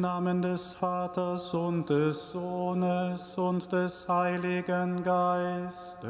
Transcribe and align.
Namen 0.00 0.42
des 0.42 0.74
Vaters 0.74 1.54
und 1.54 1.88
des 1.88 2.30
Sohnes 2.30 3.36
und 3.36 3.70
des 3.72 4.08
Heiligen 4.08 5.02
Geistes. 5.02 6.08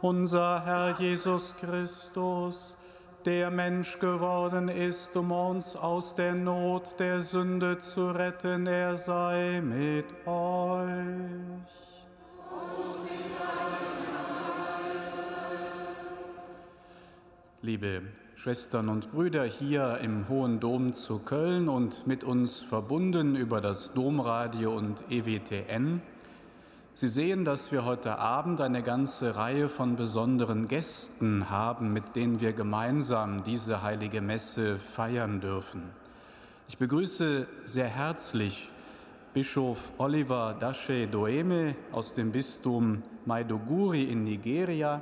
Unser 0.00 0.64
Herr 0.64 0.98
Jesus 0.98 1.56
Christus, 1.56 2.76
der 3.24 3.50
Mensch 3.50 3.98
geworden 3.98 4.68
ist, 4.68 5.16
um 5.16 5.32
uns 5.32 5.76
aus 5.76 6.14
der 6.14 6.34
Not 6.34 6.94
der 6.98 7.22
Sünde 7.22 7.78
zu 7.78 8.10
retten, 8.10 8.66
er 8.66 8.96
sei 8.96 9.62
mit 9.62 10.06
euch. 10.26 11.64
Liebe 17.62 18.02
Schwestern 18.44 18.90
und 18.90 19.10
Brüder 19.10 19.44
hier 19.44 20.00
im 20.02 20.28
Hohen 20.28 20.60
Dom 20.60 20.92
zu 20.92 21.20
Köln 21.20 21.66
und 21.66 22.06
mit 22.06 22.24
uns 22.24 22.60
verbunden 22.60 23.36
über 23.36 23.62
das 23.62 23.94
Domradio 23.94 24.76
und 24.76 25.02
EWTN. 25.08 26.02
Sie 26.92 27.08
sehen, 27.08 27.46
dass 27.46 27.72
wir 27.72 27.86
heute 27.86 28.18
Abend 28.18 28.60
eine 28.60 28.82
ganze 28.82 29.36
Reihe 29.36 29.70
von 29.70 29.96
besonderen 29.96 30.68
Gästen 30.68 31.48
haben, 31.48 31.94
mit 31.94 32.16
denen 32.16 32.42
wir 32.42 32.52
gemeinsam 32.52 33.44
diese 33.44 33.82
heilige 33.82 34.20
Messe 34.20 34.76
feiern 34.76 35.40
dürfen. 35.40 35.82
Ich 36.68 36.76
begrüße 36.76 37.46
sehr 37.64 37.88
herzlich 37.88 38.68
Bischof 39.32 39.90
Oliver 39.96 40.54
Dashe 40.60 41.06
Doeme 41.06 41.76
aus 41.92 42.12
dem 42.12 42.30
Bistum 42.30 43.02
Maiduguri 43.24 44.02
in 44.02 44.24
Nigeria 44.24 45.00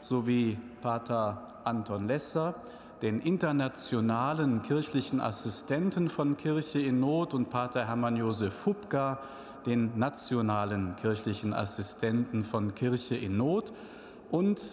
sowie 0.00 0.56
Pater 0.80 1.57
Anton 1.64 2.08
Lesser, 2.08 2.54
den 3.02 3.20
internationalen 3.20 4.62
kirchlichen 4.62 5.20
Assistenten 5.20 6.10
von 6.10 6.36
Kirche 6.36 6.80
in 6.80 7.00
Not 7.00 7.34
und 7.34 7.50
Pater 7.50 7.86
Hermann 7.86 8.16
Josef 8.16 8.66
Hubka, 8.66 9.18
den 9.66 9.98
nationalen 9.98 10.96
kirchlichen 10.96 11.52
Assistenten 11.54 12.44
von 12.44 12.74
Kirche 12.74 13.16
in 13.16 13.36
Not 13.36 13.72
und 14.30 14.72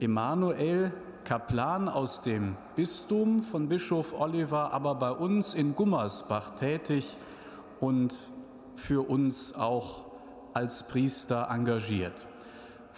Emanuel, 0.00 0.92
Kaplan 1.24 1.88
aus 1.88 2.22
dem 2.22 2.56
Bistum 2.76 3.42
von 3.42 3.68
Bischof 3.68 4.12
Oliver, 4.18 4.72
aber 4.72 4.94
bei 4.94 5.10
uns 5.10 5.54
in 5.54 5.74
Gummersbach 5.74 6.54
tätig 6.54 7.16
und 7.80 8.16
für 8.76 9.08
uns 9.08 9.54
auch 9.54 10.04
als 10.54 10.86
Priester 10.86 11.48
engagiert. 11.50 12.26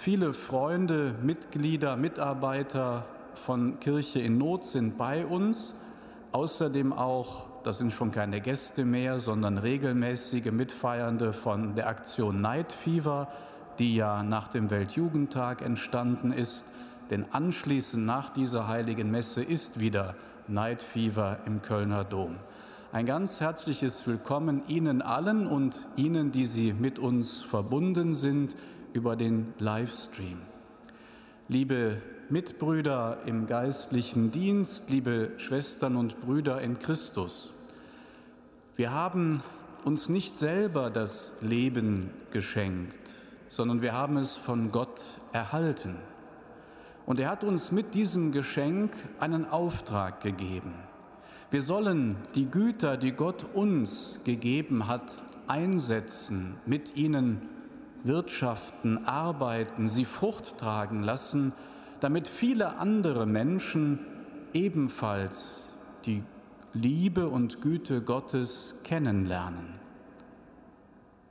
Viele 0.00 0.32
Freunde, 0.32 1.12
Mitglieder, 1.24 1.96
Mitarbeiter 1.96 3.04
von 3.34 3.80
Kirche 3.80 4.20
in 4.20 4.38
Not 4.38 4.64
sind 4.64 4.96
bei 4.96 5.26
uns. 5.26 5.74
Außerdem 6.30 6.92
auch, 6.92 7.46
das 7.64 7.78
sind 7.78 7.92
schon 7.92 8.12
keine 8.12 8.40
Gäste 8.40 8.84
mehr, 8.84 9.18
sondern 9.18 9.58
regelmäßige 9.58 10.52
Mitfeiernde 10.52 11.32
von 11.32 11.74
der 11.74 11.88
Aktion 11.88 12.40
Night 12.40 12.70
Fever, 12.70 13.26
die 13.80 13.96
ja 13.96 14.22
nach 14.22 14.46
dem 14.46 14.70
Weltjugendtag 14.70 15.62
entstanden 15.62 16.30
ist. 16.30 16.66
Denn 17.10 17.24
anschließend 17.32 18.06
nach 18.06 18.32
dieser 18.32 18.68
heiligen 18.68 19.10
Messe 19.10 19.42
ist 19.42 19.80
wieder 19.80 20.14
Night 20.46 20.80
Fever 20.80 21.38
im 21.44 21.60
Kölner 21.60 22.04
Dom. 22.04 22.36
Ein 22.92 23.04
ganz 23.04 23.40
herzliches 23.40 24.06
Willkommen 24.06 24.62
Ihnen 24.68 25.02
allen 25.02 25.48
und 25.48 25.84
Ihnen, 25.96 26.30
die 26.30 26.46
Sie 26.46 26.72
mit 26.72 27.00
uns 27.00 27.40
verbunden 27.40 28.14
sind 28.14 28.54
über 28.92 29.16
den 29.16 29.54
Livestream. 29.58 30.38
Liebe 31.48 32.00
Mitbrüder 32.30 33.18
im 33.26 33.46
geistlichen 33.46 34.30
Dienst, 34.30 34.90
liebe 34.90 35.32
Schwestern 35.38 35.96
und 35.96 36.20
Brüder 36.20 36.60
in 36.60 36.78
Christus. 36.78 37.52
Wir 38.76 38.92
haben 38.92 39.42
uns 39.84 40.08
nicht 40.08 40.38
selber 40.38 40.90
das 40.90 41.38
Leben 41.40 42.10
geschenkt, 42.30 43.14
sondern 43.48 43.80
wir 43.80 43.92
haben 43.92 44.16
es 44.18 44.36
von 44.36 44.72
Gott 44.72 45.02
erhalten. 45.32 45.96
Und 47.06 47.20
er 47.20 47.30
hat 47.30 47.44
uns 47.44 47.72
mit 47.72 47.94
diesem 47.94 48.32
Geschenk 48.32 48.92
einen 49.18 49.48
Auftrag 49.48 50.20
gegeben. 50.20 50.74
Wir 51.50 51.62
sollen 51.62 52.16
die 52.34 52.50
Güter, 52.50 52.98
die 52.98 53.12
Gott 53.12 53.46
uns 53.54 54.20
gegeben 54.24 54.86
hat, 54.86 55.22
einsetzen, 55.46 56.56
mit 56.66 56.94
ihnen 56.96 57.40
wirtschaften, 58.04 59.06
arbeiten, 59.06 59.88
sie 59.88 60.04
Frucht 60.04 60.58
tragen 60.58 61.02
lassen, 61.02 61.52
damit 62.00 62.28
viele 62.28 62.76
andere 62.76 63.26
Menschen 63.26 64.00
ebenfalls 64.52 65.72
die 66.06 66.22
Liebe 66.72 67.28
und 67.28 67.60
Güte 67.60 68.02
Gottes 68.02 68.82
kennenlernen. 68.84 69.74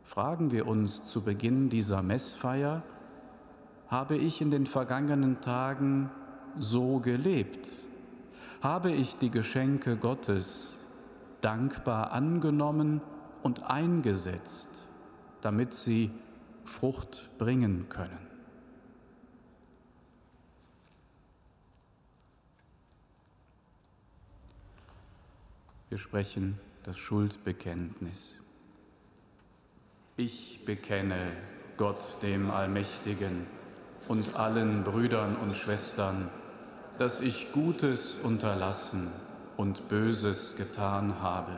Fragen 0.04 0.52
wir 0.52 0.68
uns 0.68 1.04
zu 1.04 1.24
Beginn 1.24 1.70
dieser 1.70 2.02
Messfeier, 2.02 2.82
habe 3.88 4.18
ich 4.18 4.42
in 4.42 4.52
den 4.52 4.66
vergangenen 4.66 5.42
Tagen 5.42 6.10
so 6.60 7.00
gelebt? 7.00 7.72
Habe 8.62 8.92
ich 8.92 9.18
die 9.18 9.30
Geschenke 9.30 9.96
Gottes 9.96 10.80
dankbar 11.42 12.12
angenommen 12.12 13.02
und 13.44 13.64
eingesetzt, 13.64 14.70
damit 15.42 15.74
sie 15.74 16.12
Frucht 16.68 17.30
bringen 17.38 17.90
können? 17.90 18.28
Wir 25.90 25.98
sprechen 25.98 26.60
das 26.84 26.98
Schuldbekenntnis. 26.98 28.36
Ich 30.18 30.66
bekenne 30.66 31.32
Gott 31.78 32.22
dem 32.22 32.52
Allmächtigen 32.52 33.48
und 34.08 34.36
allen 34.36 34.84
Brüdern 34.84 35.36
und 35.38 35.56
Schwestern, 35.56 36.30
dass 36.98 37.22
ich 37.22 37.52
Gutes 37.52 38.20
unterlassen 38.22 39.10
und 39.58 39.88
Böses 39.88 40.58
getan 40.58 41.22
habe. 41.22 41.58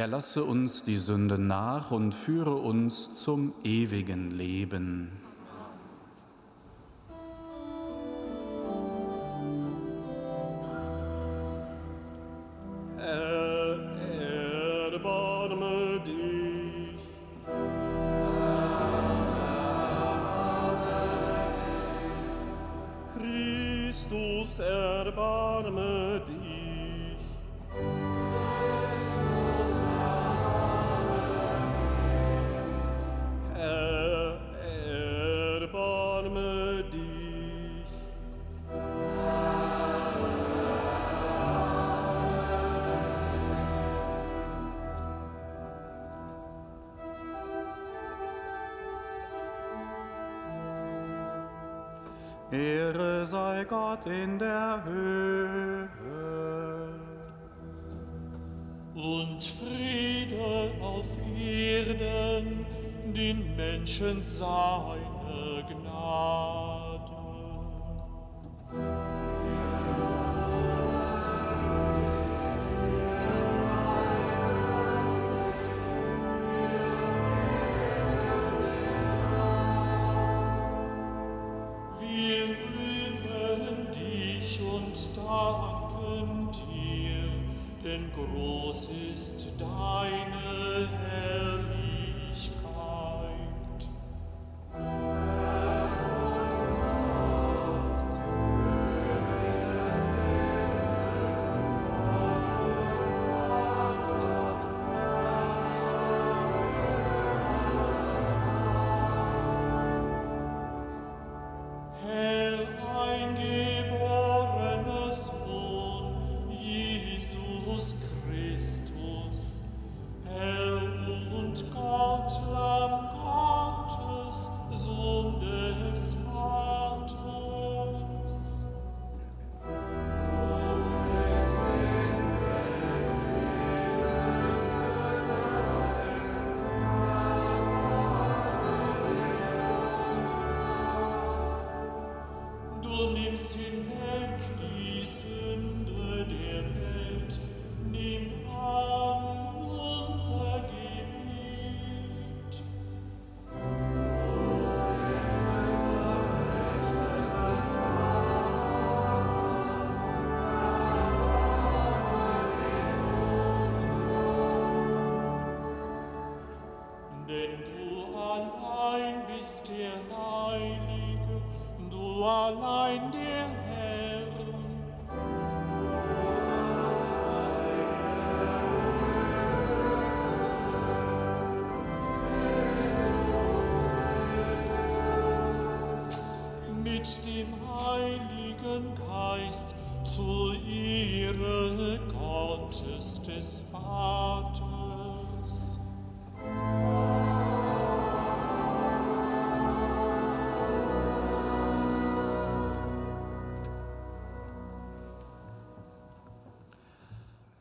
erlasse 0.00 0.44
uns 0.44 0.82
die 0.82 0.96
Sünden 0.96 1.46
nach 1.46 1.90
und 1.90 2.14
führe 2.14 2.54
uns 2.54 3.12
zum 3.12 3.52
ewigen 3.64 4.30
Leben. 4.30 5.12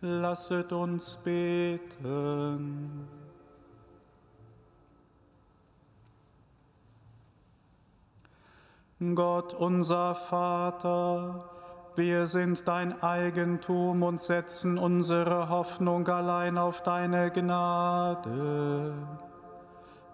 Lasset 0.10 0.72
uns 0.72 1.18
beten. 1.18 3.08
Gott 9.14 9.54
unser 9.54 10.16
Vater, 10.16 11.46
wir 11.96 12.26
sind 12.26 12.68
dein 12.68 13.02
Eigentum 13.04 14.02
und 14.02 14.20
setzen 14.20 14.80
unsere 14.80 15.50
Hoffnung 15.50 16.08
allein 16.08 16.58
auf 16.58 16.82
deine 16.82 17.30
Gnade. 17.30 18.94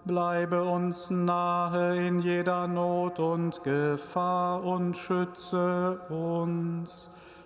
Bleibe 0.04 0.62
uns 0.62 1.10
nahe 1.10 2.06
in 2.06 2.18
jeder 2.18 2.68
Not 2.68 3.18
und 3.18 3.64
Gefahr 3.64 4.62
und 4.62 4.96
schütze 4.96 5.98
uns. 6.10 7.10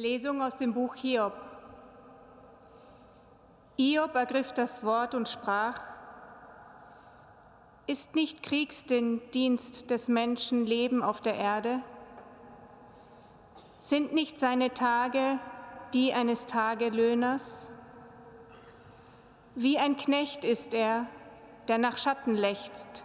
Lesung 0.00 0.40
aus 0.40 0.56
dem 0.56 0.72
Buch 0.72 0.94
Hiob. 0.94 1.34
Hiob 3.76 4.14
ergriff 4.14 4.50
das 4.54 4.82
Wort 4.82 5.14
und 5.14 5.28
sprach, 5.28 5.78
Ist 7.86 8.14
nicht 8.14 8.42
Kriegsdienst 8.42 9.90
des 9.90 10.08
Menschen 10.08 10.64
Leben 10.64 11.02
auf 11.02 11.20
der 11.20 11.34
Erde? 11.34 11.82
Sind 13.78 14.14
nicht 14.14 14.40
seine 14.40 14.72
Tage 14.72 15.38
die 15.92 16.14
eines 16.14 16.46
Tagelöhners? 16.46 17.68
Wie 19.54 19.76
ein 19.76 19.98
Knecht 19.98 20.46
ist 20.46 20.72
er, 20.72 21.08
der 21.68 21.76
nach 21.76 21.98
Schatten 21.98 22.36
lechzt, 22.36 23.04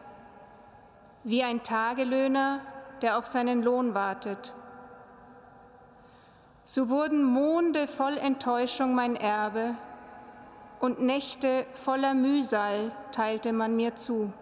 wie 1.25 1.43
ein 1.43 1.61
Tagelöhner, 1.61 2.61
der 3.01 3.17
auf 3.17 3.25
seinen 3.25 3.63
Lohn 3.63 3.93
wartet. 3.93 4.55
So 6.67 6.89
wurden 6.89 7.23
Monde 7.23 7.87
voll 7.87 8.17
Enttäuschung 8.17 8.95
mein 8.95 9.15
Erbe 9.15 9.75
und 10.79 10.99
Nächte 10.99 11.67
voller 11.75 12.15
Mühsal 12.15 12.91
teilte 13.11 13.53
man 13.53 13.75
mir 13.75 13.95
zu. 13.95 14.33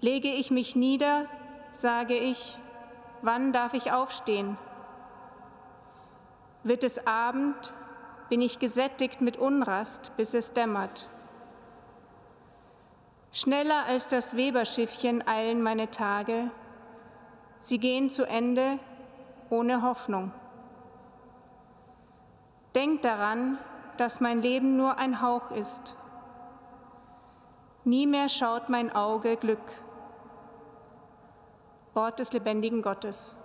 Lege 0.00 0.28
ich 0.28 0.50
mich 0.50 0.74
nieder, 0.74 1.26
sage 1.70 2.16
ich, 2.16 2.58
wann 3.22 3.52
darf 3.52 3.74
ich 3.74 3.92
aufstehen? 3.92 4.58
Wird 6.64 6.82
es 6.82 7.06
Abend, 7.06 7.72
bin 8.28 8.42
ich 8.42 8.58
gesättigt 8.58 9.20
mit 9.20 9.36
Unrast, 9.36 10.10
bis 10.16 10.34
es 10.34 10.52
dämmert. 10.52 11.08
Schneller 13.30 13.84
als 13.86 14.08
das 14.08 14.34
Weberschiffchen 14.34 15.26
eilen 15.28 15.62
meine 15.62 15.92
Tage, 15.92 16.50
sie 17.60 17.78
gehen 17.78 18.10
zu 18.10 18.24
Ende 18.24 18.80
ohne 19.48 19.82
Hoffnung. 19.82 20.32
Denk 22.80 23.02
daran, 23.02 23.58
dass 23.98 24.20
mein 24.20 24.40
Leben 24.40 24.78
nur 24.78 24.96
ein 24.96 25.20
Hauch 25.20 25.50
ist. 25.50 25.96
Nie 27.84 28.06
mehr 28.06 28.30
schaut 28.30 28.70
mein 28.70 28.90
Auge 28.90 29.36
Glück. 29.36 29.58
Wort 31.92 32.18
des 32.20 32.32
lebendigen 32.32 32.80
Gottes. 32.80 33.36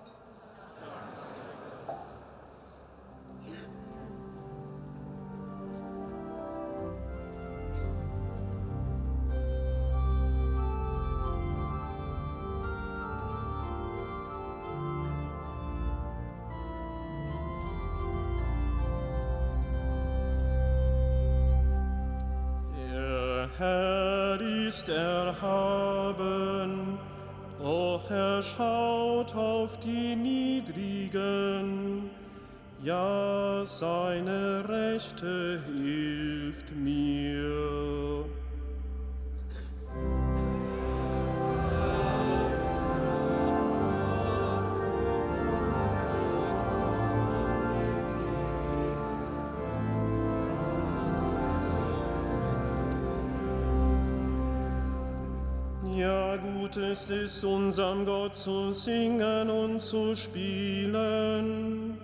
Unserem 57.76 58.06
Gott 58.06 58.38
zu 58.38 58.72
singen 58.72 59.50
und 59.50 59.82
zu 59.82 60.16
spielen. 60.16 61.98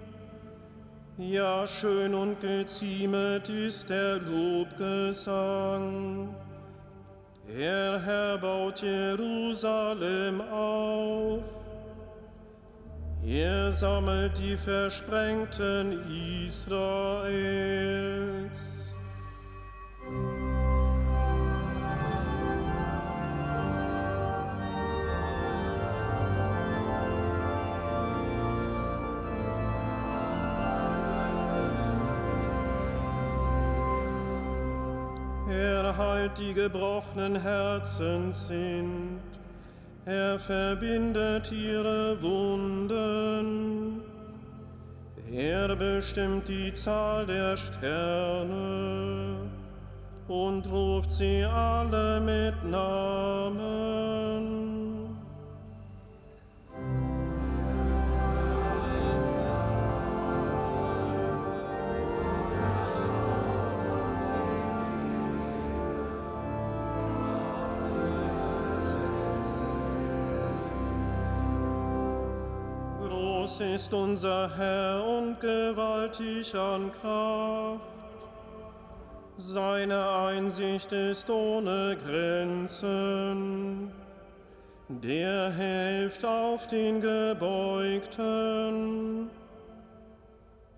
Ja, 1.17 1.65
schön 1.65 2.13
und 2.13 2.41
geziemet 2.41 3.47
ist 3.47 3.89
der 3.89 4.19
Lobgesang. 4.19 5.55
Der 7.47 8.01
Herr 8.01 8.37
baut 8.37 8.81
Jerusalem 8.81 10.41
auf. 10.41 11.39
Er 13.25 13.71
sammelt 13.71 14.37
die 14.37 14.57
Versprengten 14.57 16.01
Israels. 16.45 18.00
Die 36.37 36.53
gebrochenen 36.53 37.35
Herzen 37.35 38.33
sind. 38.33 39.19
Er 40.05 40.39
verbindet 40.39 41.51
ihre 41.51 42.21
Wunden. 42.21 44.01
Er 45.31 45.75
bestimmt 45.75 46.47
die 46.47 46.73
Zahl 46.73 47.25
der 47.25 47.55
Sterne 47.55 49.35
und 50.27 50.69
ruft 50.71 51.11
sie 51.11 51.43
alle 51.43 52.19
mit 52.19 52.69
Namen. 52.69 54.00
Groß 73.51 73.59
ist 73.75 73.93
unser 73.93 74.49
Herr 74.55 75.03
und 75.05 75.37
gewaltig 75.41 76.55
an 76.55 76.89
Kraft. 76.93 77.81
Seine 79.35 80.09
Einsicht 80.09 80.93
ist 80.93 81.29
ohne 81.29 81.97
Grenzen. 81.97 83.91
Der 84.87 85.51
hilft 85.51 86.23
auf 86.23 86.67
den 86.67 87.01
Gebeugten. 87.01 88.19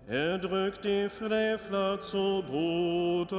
Er 0.08 0.38
drückt 0.38 0.84
die 0.84 1.08
Frevler 1.08 2.00
zu 2.00 2.42
Boden. 2.50 3.34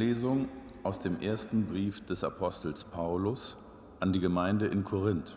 Lesung 0.00 0.48
aus 0.82 0.98
dem 0.98 1.20
ersten 1.20 1.66
Brief 1.66 2.04
des 2.06 2.24
Apostels 2.24 2.84
Paulus 2.84 3.58
an 4.00 4.14
die 4.14 4.18
Gemeinde 4.18 4.66
in 4.66 4.82
Korinth. 4.82 5.36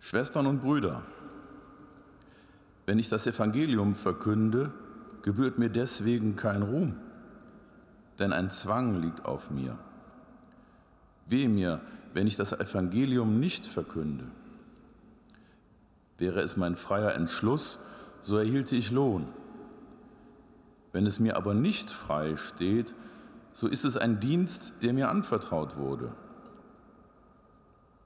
Schwestern 0.00 0.46
und 0.46 0.60
Brüder, 0.60 1.02
wenn 2.84 2.98
ich 2.98 3.08
das 3.08 3.28
Evangelium 3.28 3.94
verkünde, 3.94 4.72
gebührt 5.22 5.60
mir 5.60 5.68
deswegen 5.68 6.34
kein 6.34 6.62
Ruhm, 6.62 6.96
denn 8.18 8.32
ein 8.32 8.50
Zwang 8.50 9.00
liegt 9.00 9.24
auf 9.24 9.50
mir. 9.50 9.78
Wehe 11.26 11.48
mir, 11.48 11.80
wenn 12.12 12.26
ich 12.26 12.34
das 12.34 12.52
Evangelium 12.52 13.38
nicht 13.38 13.66
verkünde. 13.66 14.24
Wäre 16.18 16.40
es 16.40 16.56
mein 16.56 16.74
freier 16.74 17.14
Entschluss, 17.14 17.78
so 18.22 18.36
erhielte 18.36 18.74
ich 18.74 18.90
Lohn. 18.90 19.26
Wenn 20.92 21.06
es 21.06 21.20
mir 21.20 21.36
aber 21.36 21.54
nicht 21.54 21.90
frei 21.90 22.36
steht, 22.36 22.94
so 23.52 23.68
ist 23.68 23.84
es 23.84 23.96
ein 23.96 24.20
Dienst, 24.20 24.74
der 24.82 24.92
mir 24.92 25.08
anvertraut 25.08 25.76
wurde. 25.76 26.14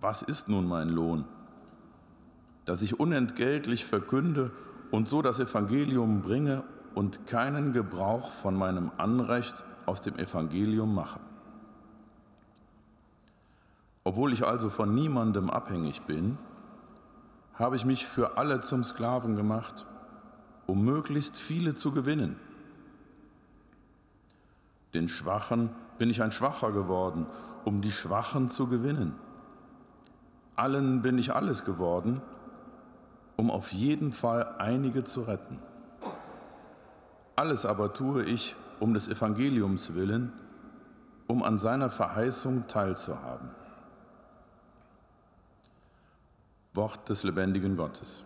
Was 0.00 0.22
ist 0.22 0.48
nun 0.48 0.68
mein 0.68 0.90
Lohn? 0.90 1.24
Dass 2.64 2.82
ich 2.82 3.00
unentgeltlich 3.00 3.84
verkünde 3.84 4.50
und 4.90 5.08
so 5.08 5.22
das 5.22 5.38
Evangelium 5.38 6.22
bringe 6.22 6.64
und 6.94 7.26
keinen 7.26 7.72
Gebrauch 7.72 8.30
von 8.30 8.54
meinem 8.54 8.90
Anrecht 8.96 9.64
aus 9.86 10.00
dem 10.00 10.16
Evangelium 10.16 10.94
mache. 10.94 11.20
Obwohl 14.04 14.32
ich 14.32 14.44
also 14.44 14.68
von 14.68 14.94
niemandem 14.94 15.48
abhängig 15.48 16.02
bin, 16.02 16.38
habe 17.54 17.76
ich 17.76 17.84
mich 17.84 18.06
für 18.06 18.36
alle 18.36 18.60
zum 18.60 18.84
Sklaven 18.84 19.36
gemacht, 19.36 19.86
um 20.66 20.84
möglichst 20.84 21.38
viele 21.38 21.74
zu 21.74 21.92
gewinnen. 21.92 22.36
Den 24.94 25.08
Schwachen 25.08 25.70
bin 25.98 26.08
ich 26.08 26.22
ein 26.22 26.32
Schwacher 26.32 26.72
geworden, 26.72 27.26
um 27.64 27.82
die 27.82 27.92
Schwachen 27.92 28.48
zu 28.48 28.68
gewinnen. 28.68 29.14
Allen 30.56 31.02
bin 31.02 31.18
ich 31.18 31.34
alles 31.34 31.64
geworden, 31.64 32.22
um 33.36 33.50
auf 33.50 33.72
jeden 33.72 34.12
Fall 34.12 34.54
einige 34.58 35.02
zu 35.02 35.22
retten. 35.22 35.58
Alles 37.36 37.66
aber 37.66 37.92
tue 37.92 38.24
ich 38.24 38.54
um 38.78 38.94
des 38.94 39.08
Evangeliums 39.08 39.94
willen, 39.94 40.32
um 41.26 41.42
an 41.42 41.58
seiner 41.58 41.90
Verheißung 41.90 42.68
teilzuhaben. 42.68 43.50
Wort 46.74 47.08
des 47.08 47.22
lebendigen 47.24 47.76
Gottes. 47.76 48.24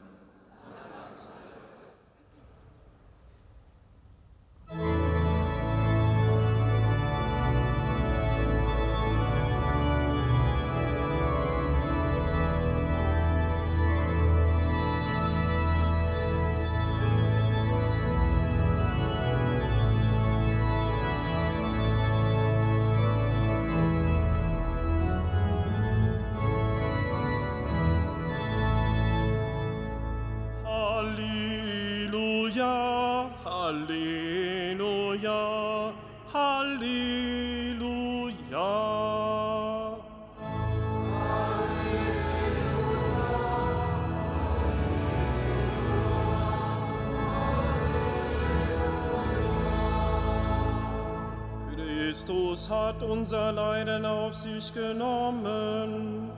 Hat 53.00 53.08
unser 53.08 53.52
Leiden 53.52 54.04
auf 54.04 54.34
sich 54.34 54.74
genommen 54.74 56.30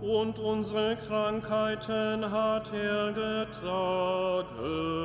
und 0.00 0.38
unsere 0.38 0.96
Krankheiten 0.96 2.30
hat 2.30 2.70
er 2.72 3.12
getragen. 3.12 4.95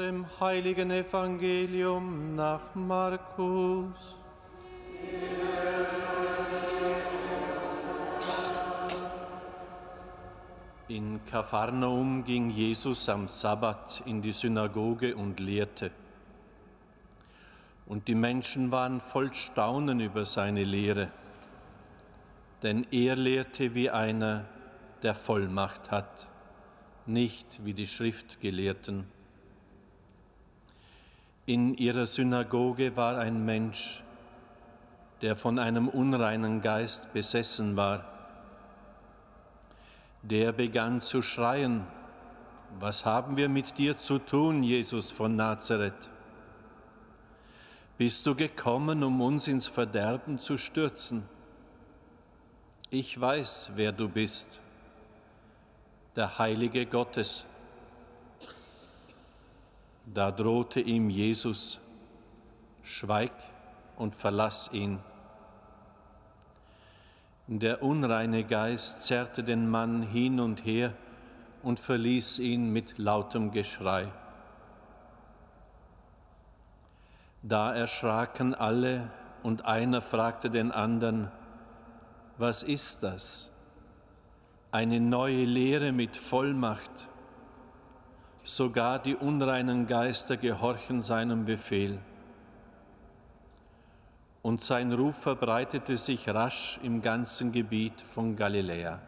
Dem 0.00 0.24
heiligen 0.40 0.90
Evangelium 0.90 2.34
nach 2.34 2.74
Markus. 2.74 4.16
In 10.88 11.20
Kapharnaum 11.26 12.24
ging 12.24 12.48
Jesus 12.48 13.10
am 13.10 13.28
Sabbat 13.28 14.02
in 14.06 14.22
die 14.22 14.32
Synagoge 14.32 15.14
und 15.14 15.38
lehrte. 15.38 15.90
Und 17.84 18.08
die 18.08 18.14
Menschen 18.14 18.72
waren 18.72 19.00
voll 19.00 19.34
Staunen 19.34 20.00
über 20.00 20.24
seine 20.24 20.64
Lehre, 20.64 21.12
denn 22.62 22.86
er 22.90 23.16
lehrte 23.16 23.74
wie 23.74 23.90
einer, 23.90 24.46
der 25.02 25.14
Vollmacht 25.14 25.90
hat, 25.90 26.30
nicht 27.04 27.62
wie 27.66 27.74
die 27.74 27.86
Schriftgelehrten. 27.86 29.19
In 31.50 31.74
ihrer 31.74 32.06
Synagoge 32.06 32.96
war 32.96 33.18
ein 33.18 33.44
Mensch, 33.44 34.04
der 35.20 35.34
von 35.34 35.58
einem 35.58 35.88
unreinen 35.88 36.60
Geist 36.60 37.12
besessen 37.12 37.76
war 37.76 38.04
der 40.22 40.52
begann 40.52 41.00
zu 41.00 41.22
schreien, 41.22 41.86
was 42.78 43.04
haben 43.04 43.36
wir 43.36 43.48
mit 43.48 43.78
dir 43.78 43.96
zu 43.96 44.18
tun, 44.18 44.62
Jesus 44.62 45.10
von 45.10 45.34
Nazareth? 45.34 46.10
Bist 47.98 48.26
du 48.26 48.34
gekommen, 48.34 49.02
um 49.02 49.20
uns 49.20 49.48
ins 49.48 49.68
Verderben 49.68 50.38
zu 50.38 50.56
stürzen? 50.56 51.24
Ich 52.90 53.20
weiß, 53.20 53.72
wer 53.74 53.92
du 53.92 54.08
bist, 54.08 54.60
der 56.16 56.38
Heilige 56.38 56.86
Gottes. 56.86 57.46
Da 60.12 60.32
drohte 60.32 60.80
ihm 60.80 61.08
Jesus, 61.08 61.80
schweig 62.82 63.32
und 63.96 64.16
verlass 64.16 64.70
ihn. 64.72 64.98
Der 67.46 67.82
unreine 67.82 68.42
Geist 68.42 69.04
zerrte 69.04 69.44
den 69.44 69.68
Mann 69.68 70.02
hin 70.02 70.40
und 70.40 70.64
her 70.64 70.94
und 71.62 71.78
verließ 71.78 72.40
ihn 72.40 72.72
mit 72.72 72.98
lautem 72.98 73.52
Geschrei. 73.52 74.10
Da 77.42 77.72
erschraken 77.72 78.54
alle 78.54 79.10
und 79.44 79.64
einer 79.64 80.00
fragte 80.00 80.50
den 80.50 80.72
anderen, 80.72 81.30
was 82.36 82.64
ist 82.64 83.04
das? 83.04 83.52
Eine 84.72 84.98
neue 84.98 85.44
Lehre 85.44 85.92
mit 85.92 86.16
Vollmacht. 86.16 87.09
Sogar 88.42 88.98
die 88.98 89.16
unreinen 89.16 89.86
Geister 89.86 90.36
gehorchen 90.36 91.02
seinem 91.02 91.44
Befehl 91.44 92.00
und 94.42 94.62
sein 94.62 94.92
Ruf 94.92 95.16
verbreitete 95.16 95.96
sich 95.96 96.28
rasch 96.28 96.80
im 96.82 97.02
ganzen 97.02 97.52
Gebiet 97.52 98.00
von 98.00 98.36
Galiläa. 98.36 99.00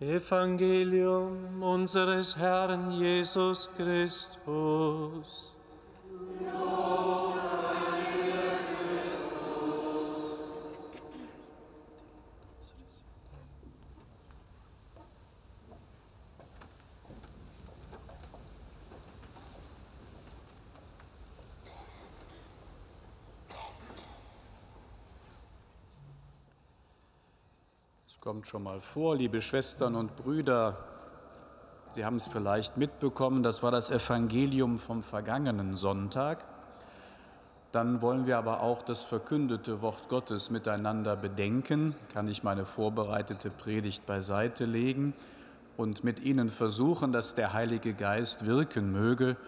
Evangelium 0.00 1.62
unseres 1.62 2.36
Herrn 2.36 2.92
Jesus 2.92 3.68
Christus. 3.76 5.56
Los. 6.40 7.49
Kommt 28.20 28.46
schon 28.46 28.64
mal 28.64 28.82
vor, 28.82 29.16
liebe 29.16 29.40
Schwestern 29.40 29.94
und 29.94 30.14
Brüder. 30.14 30.76
Sie 31.88 32.04
haben 32.04 32.16
es 32.16 32.26
vielleicht 32.26 32.76
mitbekommen, 32.76 33.42
das 33.42 33.62
war 33.62 33.70
das 33.70 33.90
Evangelium 33.90 34.78
vom 34.78 35.02
vergangenen 35.02 35.74
Sonntag. 35.74 36.44
Dann 37.72 38.02
wollen 38.02 38.26
wir 38.26 38.36
aber 38.36 38.60
auch 38.60 38.82
das 38.82 39.04
verkündete 39.04 39.80
Wort 39.80 40.10
Gottes 40.10 40.50
miteinander 40.50 41.16
bedenken. 41.16 41.94
Kann 42.12 42.28
ich 42.28 42.42
meine 42.42 42.66
vorbereitete 42.66 43.48
Predigt 43.48 44.04
beiseite 44.04 44.66
legen 44.66 45.14
und 45.78 46.04
mit 46.04 46.20
Ihnen 46.20 46.50
versuchen, 46.50 47.12
dass 47.12 47.34
der 47.34 47.54
Heilige 47.54 47.94
Geist 47.94 48.44
wirken 48.44 48.92
möge, 48.92 49.38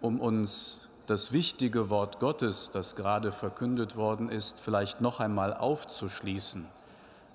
um 0.00 0.20
uns 0.20 0.88
das 1.08 1.32
wichtige 1.32 1.90
Wort 1.90 2.20
Gottes, 2.20 2.70
das 2.70 2.94
gerade 2.94 3.32
verkündet 3.32 3.96
worden 3.96 4.28
ist, 4.28 4.60
vielleicht 4.60 5.00
noch 5.00 5.18
einmal 5.18 5.52
aufzuschließen. 5.52 6.64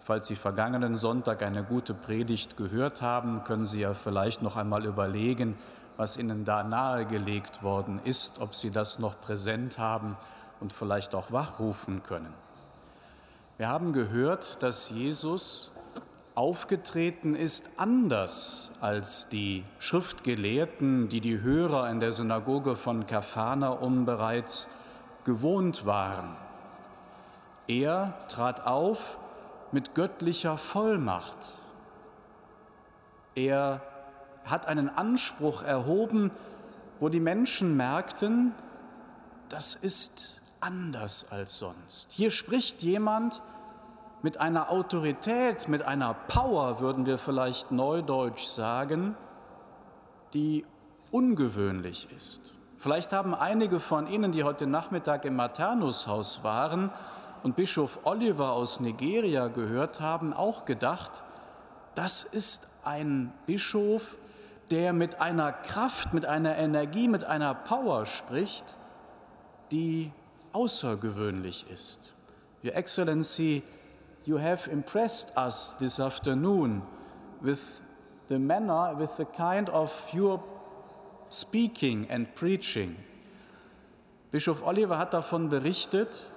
Falls 0.05 0.27
Sie 0.27 0.35
vergangenen 0.35 0.97
Sonntag 0.97 1.41
eine 1.41 1.63
gute 1.63 1.95
Predigt 1.95 2.57
gehört 2.57 3.01
haben, 3.01 3.43
können 3.43 3.65
Sie 3.65 3.79
ja 3.79 3.95
vielleicht 3.95 4.43
noch 4.43 4.55
einmal 4.55 4.85
überlegen, 4.85 5.57
was 5.97 6.17
Ihnen 6.17 6.45
da 6.45 6.63
nahegelegt 6.63 7.63
worden 7.63 7.99
ist, 8.03 8.39
ob 8.39 8.53
Sie 8.53 8.69
das 8.69 8.99
noch 8.99 9.19
präsent 9.19 9.79
haben 9.79 10.15
und 10.59 10.73
vielleicht 10.73 11.15
auch 11.15 11.31
wachrufen 11.31 12.03
können. 12.03 12.31
Wir 13.57 13.67
haben 13.67 13.93
gehört, 13.93 14.61
dass 14.61 14.91
Jesus 14.91 15.71
aufgetreten 16.35 17.35
ist 17.35 17.79
anders 17.79 18.73
als 18.81 19.27
die 19.29 19.63
Schriftgelehrten, 19.79 21.09
die 21.09 21.19
die 21.19 21.41
Hörer 21.41 21.89
in 21.89 21.99
der 21.99 22.13
Synagoge 22.13 22.75
von 22.75 23.07
Kapharnaum 23.07 24.05
bereits 24.05 24.69
gewohnt 25.23 25.87
waren. 25.87 26.37
Er 27.67 28.13
trat 28.27 28.67
auf 28.67 29.17
mit 29.75 29.93
göttlicher 29.93 30.57
Vollmacht. 30.57 31.53
Er 33.35 33.81
hat 34.45 34.67
einen 34.67 34.87
Anspruch 34.87 35.63
erhoben, 35.63 36.31
wo 37.01 37.09
die 37.09 37.19
Menschen 37.19 37.75
merkten, 37.75 38.53
das 39.49 39.75
ist 39.75 40.41
anders 40.61 41.29
als 41.29 41.59
sonst. 41.59 42.13
Hier 42.13 42.31
spricht 42.31 42.83
jemand 42.83 43.41
mit 44.21 44.37
einer 44.39 44.71
Autorität, 44.71 45.67
mit 45.67 45.81
einer 45.81 46.13
Power, 46.13 46.79
würden 46.79 47.05
wir 47.05 47.17
vielleicht 47.17 47.71
neudeutsch 47.71 48.45
sagen, 48.45 49.17
die 50.33 50.65
ungewöhnlich 51.11 52.07
ist. 52.15 52.53
Vielleicht 52.77 53.11
haben 53.11 53.35
einige 53.35 53.81
von 53.81 54.07
Ihnen, 54.07 54.31
die 54.31 54.45
heute 54.45 54.67
Nachmittag 54.67 55.25
im 55.25 55.35
Maternushaus 55.35 56.45
waren, 56.45 56.91
und 57.45 57.55
Bischof 57.55 57.99
Oliver 58.05 58.53
aus 58.53 58.79
Nigeria 58.79 59.49
gehört 59.49 60.01
haben, 60.01 60.33
auch 60.33 60.65
gedacht, 60.65 61.23
das 61.93 62.23
ist 62.23 62.67
ein 62.83 63.31
Bischof, 63.45 64.17
der 64.71 64.93
mit 64.93 65.21
einer 65.21 65.51
Kraft, 65.51 66.11
mit 66.11 66.25
einer 66.25 66.57
Energie, 66.57 67.07
mit 67.07 67.23
einer 67.23 67.53
Power 67.53 68.07
spricht, 68.07 68.75
die 69.71 70.11
außergewöhnlich 70.53 71.67
ist. 71.69 72.13
Your 72.63 72.73
Excellency, 72.73 73.61
you 74.25 74.39
have 74.39 74.67
impressed 74.67 75.31
us 75.37 75.75
this 75.77 75.99
afternoon 75.99 76.81
with 77.41 77.59
the 78.27 78.39
manner, 78.39 78.97
with 78.97 79.11
the 79.17 79.25
kind 79.37 79.69
of 79.69 79.91
your 80.11 80.43
speaking 81.29 82.09
and 82.09 82.33
preaching. 82.33 82.95
Bischof 84.31 84.63
Oliver 84.63 84.97
hat 84.97 85.13
davon 85.13 85.49
berichtet, 85.49 86.31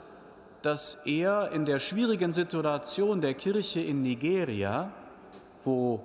dass 0.63 1.07
er 1.07 1.53
in 1.53 1.65
der 1.65 1.79
schwierigen 1.79 2.33
Situation 2.33 3.21
der 3.21 3.35
Kirche 3.35 3.81
in 3.81 4.03
Nigeria, 4.03 4.91
wo 5.65 6.01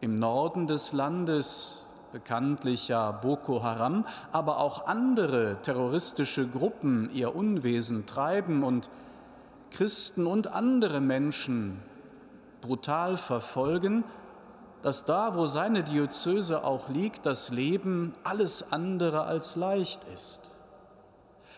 im 0.00 0.14
Norden 0.14 0.66
des 0.66 0.92
Landes 0.92 1.86
bekanntlich 2.12 2.88
ja 2.88 3.10
Boko 3.10 3.62
Haram, 3.62 4.06
aber 4.32 4.58
auch 4.58 4.86
andere 4.86 5.56
terroristische 5.62 6.46
Gruppen 6.46 7.10
ihr 7.12 7.34
Unwesen 7.34 8.06
treiben 8.06 8.62
und 8.62 8.88
Christen 9.70 10.26
und 10.26 10.48
andere 10.48 11.00
Menschen 11.00 11.82
brutal 12.60 13.16
verfolgen, 13.16 14.04
dass 14.82 15.04
da, 15.04 15.36
wo 15.36 15.46
seine 15.46 15.82
Diözese 15.82 16.64
auch 16.64 16.88
liegt, 16.88 17.26
das 17.26 17.50
Leben 17.50 18.14
alles 18.24 18.72
andere 18.72 19.24
als 19.24 19.56
leicht 19.56 20.04
ist. 20.14 20.42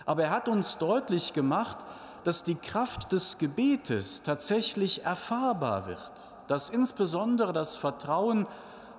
Aber 0.06 0.24
er 0.24 0.30
hat 0.30 0.48
uns 0.48 0.78
deutlich 0.78 1.34
gemacht, 1.34 1.78
dass 2.24 2.44
die 2.44 2.54
Kraft 2.54 3.12
des 3.12 3.38
Gebetes 3.38 4.22
tatsächlich 4.22 5.04
erfahrbar 5.04 5.86
wird, 5.86 6.12
dass 6.48 6.68
insbesondere 6.68 7.52
das 7.52 7.76
Vertrauen 7.76 8.46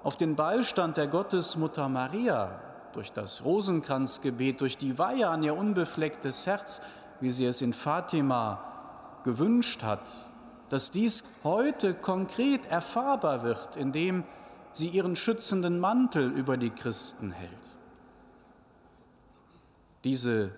auf 0.04 0.18
den 0.18 0.36
Beistand 0.36 0.98
der 0.98 1.08
Gottesmutter 1.08 1.88
Maria 1.90 2.60
durch 2.94 3.12
das 3.12 3.46
Rosenkranzgebet, 3.46 4.62
durch 4.62 4.78
die 4.78 4.98
Weihe 4.98 5.30
an 5.30 5.44
ihr 5.44 5.56
unbeflecktes 5.56 6.48
Herz, 6.48 6.82
wie 7.20 7.30
sie 7.30 7.46
es 7.46 7.62
in 7.62 7.74
Fatima 7.74 9.20
gewünscht 9.24 9.84
hat, 9.84 10.02
dass 10.70 10.92
dies 10.92 11.26
heute 11.44 11.94
konkret 11.94 12.66
erfahrbar 12.66 13.44
wird, 13.44 13.76
indem 13.76 14.24
sie 14.74 14.88
ihren 14.88 15.16
schützenden 15.16 15.80
Mantel 15.80 16.32
über 16.32 16.58
die 16.58 16.70
Christen 16.70 17.32
hält. 17.32 17.76
Diese 20.04 20.52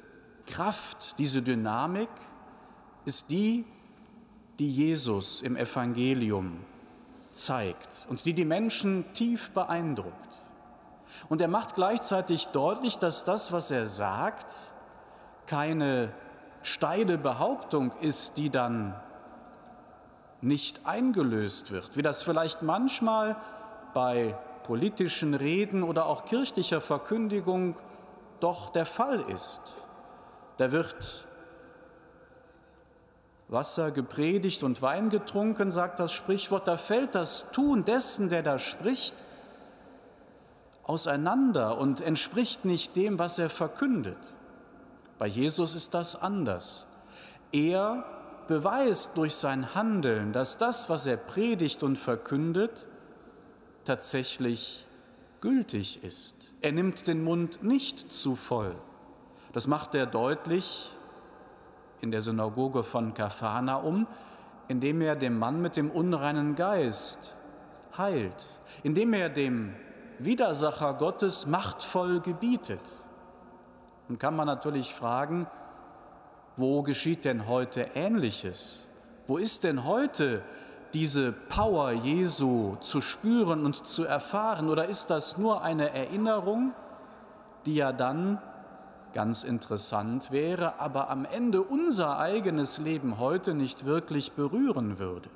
Kraft, 0.46 1.16
diese 1.18 1.42
Dynamik 1.42 2.10
ist 3.06 3.30
die, 3.30 3.66
die 4.60 4.72
Jesus 4.72 5.42
im 5.42 5.56
Evangelium 5.56 6.60
zeigt 7.32 8.08
und 8.10 8.26
die 8.26 8.34
die 8.34 8.46
Menschen 8.46 9.06
tief 9.14 9.52
beeindruckt. 9.52 10.40
Und 11.30 11.42
er 11.42 11.48
macht 11.48 11.76
gleichzeitig 11.76 12.48
deutlich, 12.48 12.98
dass 12.98 13.26
das, 13.26 13.52
was 13.52 13.72
er 13.72 13.88
sagt, 13.88 14.56
keine 15.48 16.14
steile 16.62 17.18
Behauptung 17.18 17.92
ist, 18.02 18.38
die 18.38 18.50
dann 18.50 18.96
nicht 20.42 20.86
eingelöst 20.86 21.72
wird, 21.72 21.96
wie 21.96 22.02
das 22.02 22.22
vielleicht 22.22 22.62
manchmal 22.62 23.36
bei 23.94 24.38
politischen 24.64 25.34
Reden 25.34 25.84
oder 25.84 26.06
auch 26.06 26.26
kirchlicher 26.26 26.82
Verkündigung 26.82 27.76
doch 28.40 28.72
der 28.72 28.86
Fall 28.86 29.22
ist. 29.30 29.62
Da 30.58 30.72
wird 30.72 31.26
Wasser 33.48 33.92
gepredigt 33.92 34.64
und 34.64 34.82
Wein 34.82 35.10
getrunken, 35.10 35.72
sagt 35.72 36.00
das 36.00 36.14
Sprichwort, 36.14 36.68
da 36.68 36.78
fällt 36.78 37.16
das 37.16 37.52
Tun 37.52 37.86
dessen, 37.86 38.30
der 38.30 38.44
da 38.44 38.60
spricht, 38.60 39.16
auseinander 40.84 41.78
und 41.78 42.02
entspricht 42.02 42.66
nicht 42.66 42.96
dem, 42.96 43.20
was 43.20 43.40
er 43.40 43.50
verkündet. 43.50 44.34
Bei 45.18 45.28
Jesus 45.28 45.76
ist 45.76 45.94
das 45.94 46.22
anders. 46.22 46.88
Er 47.52 48.04
beweist 48.48 49.16
durch 49.18 49.36
sein 49.36 49.74
Handeln, 49.76 50.34
dass 50.34 50.58
das, 50.58 50.90
was 50.90 51.06
er 51.06 51.18
predigt 51.18 51.84
und 51.84 51.98
verkündet, 51.98 52.88
tatsächlich 53.86 54.86
gültig 55.40 56.04
ist. 56.04 56.36
Er 56.62 56.72
nimmt 56.72 57.08
den 57.08 57.24
Mund 57.24 57.64
nicht 57.64 58.12
zu 58.12 58.36
voll. 58.36 58.76
Das 59.54 59.68
macht 59.68 59.96
er 59.96 60.06
deutlich 60.06 60.90
in 62.04 62.12
der 62.12 62.20
Synagoge 62.20 62.84
von 62.84 63.14
Kapharnaum, 63.14 64.08
indem 64.68 65.00
er 65.00 65.16
dem 65.16 65.40
Mann 65.40 65.62
mit 65.62 65.78
dem 65.78 65.90
unreinen 65.90 66.54
Geist 66.56 67.34
heilt, 67.98 68.60
indem 68.84 69.14
er 69.14 69.30
dem 69.30 69.74
Widersacher 70.20 70.96
Gottes 70.96 71.48
machtvoll 71.48 72.20
gebietet. 72.20 72.82
Und 74.10 74.20
kann 74.20 74.36
man 74.36 74.48
natürlich 74.48 74.94
fragen, 74.94 75.48
wo 76.58 76.84
geschieht 76.84 77.24
denn 77.24 77.48
heute 77.48 77.88
Ähnliches? 77.96 78.86
Wo 79.26 79.38
ist 79.38 79.64
denn 79.64 79.86
heute 79.86 80.42
diese 80.94 81.32
Power 81.32 81.92
Jesu 81.94 82.76
zu 82.82 83.00
spüren 83.00 83.66
und 83.66 83.88
zu 83.88 84.04
erfahren? 84.04 84.70
Oder 84.70 84.90
ist 84.90 85.10
das 85.10 85.38
nur 85.38 85.64
eine 85.64 85.94
Erinnerung, 85.94 86.74
die 87.66 87.76
ja 87.76 87.94
dann 87.94 88.42
ganz 89.14 89.44
interessant 89.44 90.32
wäre, 90.32 90.80
aber 90.80 91.10
am 91.10 91.26
Ende 91.26 91.62
unser 91.62 92.20
eigenes 92.20 92.78
Leben 92.80 93.20
heute 93.20 93.54
nicht 93.54 93.86
wirklich 93.86 94.34
berühren 94.34 95.00
würde? 95.00 95.30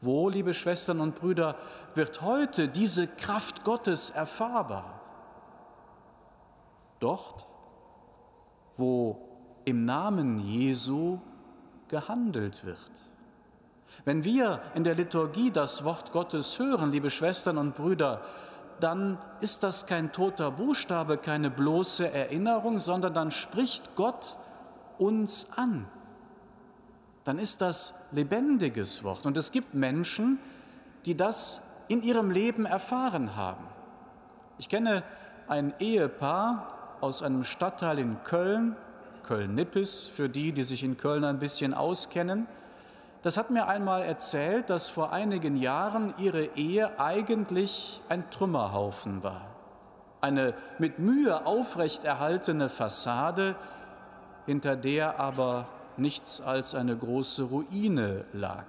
Wo, 0.00 0.28
liebe 0.28 0.54
Schwestern 0.54 1.00
und 1.00 1.18
Brüder, 1.18 1.56
wird 1.94 2.22
heute 2.22 2.68
diese 2.68 3.06
Kraft 3.06 3.64
Gottes 3.64 4.10
erfahrbar? 4.10 5.00
Dort, 7.00 7.46
wo 8.76 9.26
im 9.64 9.84
Namen 9.84 10.38
Jesu 10.38 11.18
gehandelt 11.88 12.64
wird. 12.64 12.78
Wenn 14.04 14.24
wir 14.24 14.60
in 14.74 14.84
der 14.84 14.94
Liturgie 14.94 15.50
das 15.50 15.84
Wort 15.84 16.12
Gottes 16.12 16.58
hören, 16.58 16.92
liebe 16.92 17.10
Schwestern 17.10 17.58
und 17.58 17.76
Brüder, 17.76 18.22
dann 18.80 19.18
ist 19.40 19.62
das 19.62 19.86
kein 19.86 20.12
toter 20.12 20.50
Buchstabe, 20.50 21.16
keine 21.16 21.50
bloße 21.50 22.12
Erinnerung, 22.12 22.78
sondern 22.78 23.14
dann 23.14 23.30
spricht 23.30 23.96
Gott 23.96 24.36
uns 24.98 25.56
an. 25.56 25.86
Dann 27.24 27.38
ist 27.38 27.60
das 27.60 28.06
lebendiges 28.12 29.02
Wort. 29.02 29.26
Und 29.26 29.36
es 29.36 29.50
gibt 29.50 29.74
Menschen, 29.74 30.38
die 31.04 31.16
das 31.16 31.84
in 31.88 32.02
ihrem 32.02 32.30
Leben 32.30 32.66
erfahren 32.66 33.36
haben. 33.36 33.64
Ich 34.58 34.68
kenne 34.68 35.02
ein 35.48 35.74
Ehepaar 35.78 36.98
aus 37.00 37.22
einem 37.22 37.44
Stadtteil 37.44 37.98
in 37.98 38.22
Köln, 38.24 38.76
Köln-Nippes, 39.24 40.06
für 40.06 40.28
die, 40.28 40.52
die 40.52 40.64
sich 40.64 40.82
in 40.82 40.96
Köln 40.96 41.24
ein 41.24 41.38
bisschen 41.38 41.74
auskennen. 41.74 42.46
Das 43.26 43.36
hat 43.36 43.50
mir 43.50 43.66
einmal 43.66 44.02
erzählt, 44.02 44.70
dass 44.70 44.88
vor 44.88 45.12
einigen 45.12 45.56
Jahren 45.56 46.14
ihre 46.16 46.44
Ehe 46.54 47.00
eigentlich 47.00 48.00
ein 48.08 48.30
Trümmerhaufen 48.30 49.24
war. 49.24 49.48
Eine 50.20 50.54
mit 50.78 51.00
Mühe 51.00 51.44
aufrechterhaltene 51.44 52.68
Fassade, 52.68 53.56
hinter 54.46 54.76
der 54.76 55.18
aber 55.18 55.66
nichts 55.96 56.40
als 56.40 56.76
eine 56.76 56.94
große 56.94 57.42
Ruine 57.42 58.26
lag. 58.32 58.66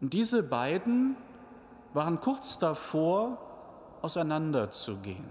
Und 0.00 0.12
diese 0.12 0.42
beiden 0.42 1.14
waren 1.92 2.20
kurz 2.20 2.58
davor, 2.58 3.38
auseinanderzugehen. 4.02 5.28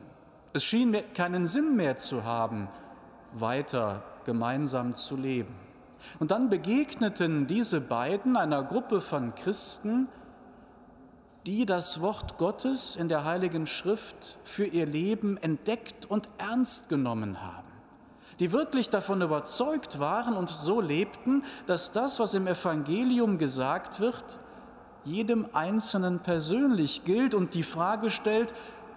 Es 0.53 0.63
schien 0.63 0.95
keinen 1.13 1.45
Sinn 1.45 1.75
mehr 1.75 1.97
zu 1.97 2.23
haben, 2.23 2.69
weiter 3.33 4.01
gemeinsam 4.23 4.95
zu 4.95 5.17
leben. 5.17 5.62
Und 6.19 6.31
dann 6.31 6.49
begegneten 6.49 7.47
diese 7.47 7.81
beiden 7.81 8.37
einer 8.37 8.63
Gruppe 8.63 9.01
von 9.01 9.35
Christen, 9.35 10.07
die 11.45 11.65
das 11.65 12.01
Wort 12.01 12.37
Gottes 12.37 12.95
in 12.95 13.09
der 13.09 13.25
Heiligen 13.25 13.67
Schrift 13.67 14.37
für 14.43 14.65
ihr 14.65 14.85
Leben 14.85 15.37
entdeckt 15.37 16.05
und 16.05 16.29
ernst 16.37 16.89
genommen 16.89 17.41
haben, 17.41 17.67
die 18.39 18.51
wirklich 18.51 18.89
davon 18.89 19.21
überzeugt 19.21 19.99
waren 19.99 20.35
und 20.35 20.49
so 20.49 20.79
lebten, 20.79 21.43
dass 21.65 21.91
das, 21.91 22.19
was 22.19 22.33
im 22.33 22.47
Evangelium 22.47 23.37
gesagt 23.37 23.99
wird, 23.99 24.39
jedem 25.03 25.49
Einzelnen 25.51 26.19
persönlich 26.19 27.03
gilt 27.03 27.33
und 27.33 27.55
die 27.55 27.63
Frage 27.63 28.09
stellt, 28.09 28.53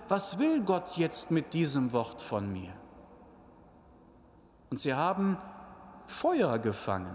was 0.09 0.39
will 0.39 0.63
Gott 0.63 0.97
jetzt 0.97 1.33
mit 1.33 1.53
diesem 1.53 1.93
Wort 1.93 2.23
von 2.23 2.53
mir? 2.53 2.73
Und 4.71 4.79
sie 4.79 4.95
haben 4.95 5.37
Feuer 6.07 6.59
gefangen. 6.59 7.15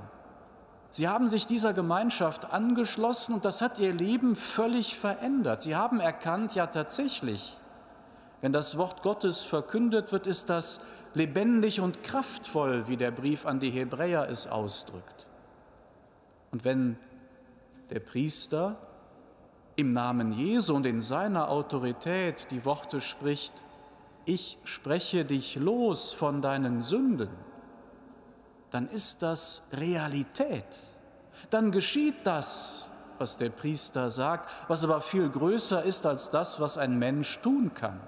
Sie 0.90 1.08
haben 1.08 1.30
sich 1.30 1.48
dieser 1.48 1.74
Gemeinschaft 1.74 2.52
angeschlossen 2.52 3.36
und 3.36 3.46
das 3.46 3.62
hat 3.62 3.80
ihr 3.80 3.94
Leben 3.94 4.36
völlig 4.36 4.98
verändert. 4.98 5.62
Sie 5.62 5.76
haben 5.76 6.02
erkannt, 6.02 6.54
ja 6.54 6.68
tatsächlich, 6.68 7.58
wenn 8.42 8.52
das 8.52 8.78
Wort 8.78 9.02
Gottes 9.02 9.42
verkündet 9.42 10.12
wird, 10.12 10.28
ist 10.28 10.50
das 10.50 10.86
lebendig 11.14 11.80
und 11.80 12.04
kraftvoll, 12.04 12.88
wie 12.88 12.98
der 12.98 13.12
Brief 13.12 13.46
an 13.46 13.60
die 13.60 13.70
Hebräer 13.70 14.28
es 14.30 14.48
ausdrückt. 14.48 15.28
Und 16.52 16.66
wenn 16.66 16.98
der 17.90 18.00
Priester 18.02 18.76
im 19.78 19.92
Namen 19.92 20.34
Jesu 20.34 20.76
und 20.76 20.86
in 20.86 21.00
seiner 21.00 21.50
Autorität 21.50 22.52
die 22.52 22.66
Worte 22.66 23.00
spricht, 23.00 23.54
ich 24.26 24.58
spreche 24.66 25.24
dich 25.24 25.56
los 25.56 26.14
von 26.14 26.42
deinen 26.42 26.82
Sünden, 26.82 27.30
dann 28.72 28.90
ist 28.90 29.22
das 29.22 29.68
Realität. 29.74 30.66
Dann 31.50 31.72
geschieht 31.72 32.16
das, 32.24 32.90
was 33.20 33.38
der 33.38 33.50
Priester 33.50 34.10
sagt, 34.10 34.50
was 34.68 34.84
aber 34.84 35.02
viel 35.02 35.30
größer 35.30 35.84
ist 35.84 36.06
als 36.06 36.32
das, 36.32 36.60
was 36.60 36.78
ein 36.78 36.98
Mensch 36.98 37.40
tun 37.42 37.72
kann. 37.74 38.00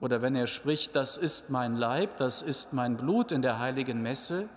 Oder 0.00 0.20
wenn 0.20 0.34
er 0.34 0.48
spricht, 0.48 0.96
das 0.96 1.16
ist 1.16 1.48
mein 1.50 1.76
Leib, 1.76 2.16
das 2.16 2.42
ist 2.42 2.72
mein 2.72 2.96
Blut 2.96 3.30
in 3.30 3.40
der 3.40 3.60
heiligen 3.60 4.02
Messe, 4.02 4.48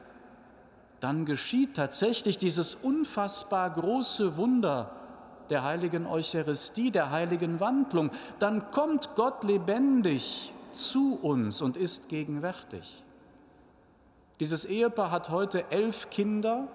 dann 1.00 1.26
geschieht 1.26 1.76
tatsächlich 1.76 2.40
dieses 2.40 2.74
unfassbar 2.74 3.70
große 3.70 4.38
Wunder 4.38 4.90
der 5.52 5.62
heiligen 5.64 6.08
Eucharistie, 6.08 6.90
der 6.90 7.12
heiligen 7.12 7.60
Wandlung. 7.60 8.10
Dann 8.40 8.72
kommt 8.72 9.10
Gott 9.16 9.44
lebendig 9.44 10.52
zu 10.72 11.20
uns 11.22 11.62
und 11.62 11.78
ist 11.78 12.10
gegenwärtig. 12.10 13.05
Dieses 14.40 14.66
Ehepaar 14.66 15.12
hat 15.12 15.30
heute 15.30 15.72
elf 15.72 16.10
Kinder 16.10 16.68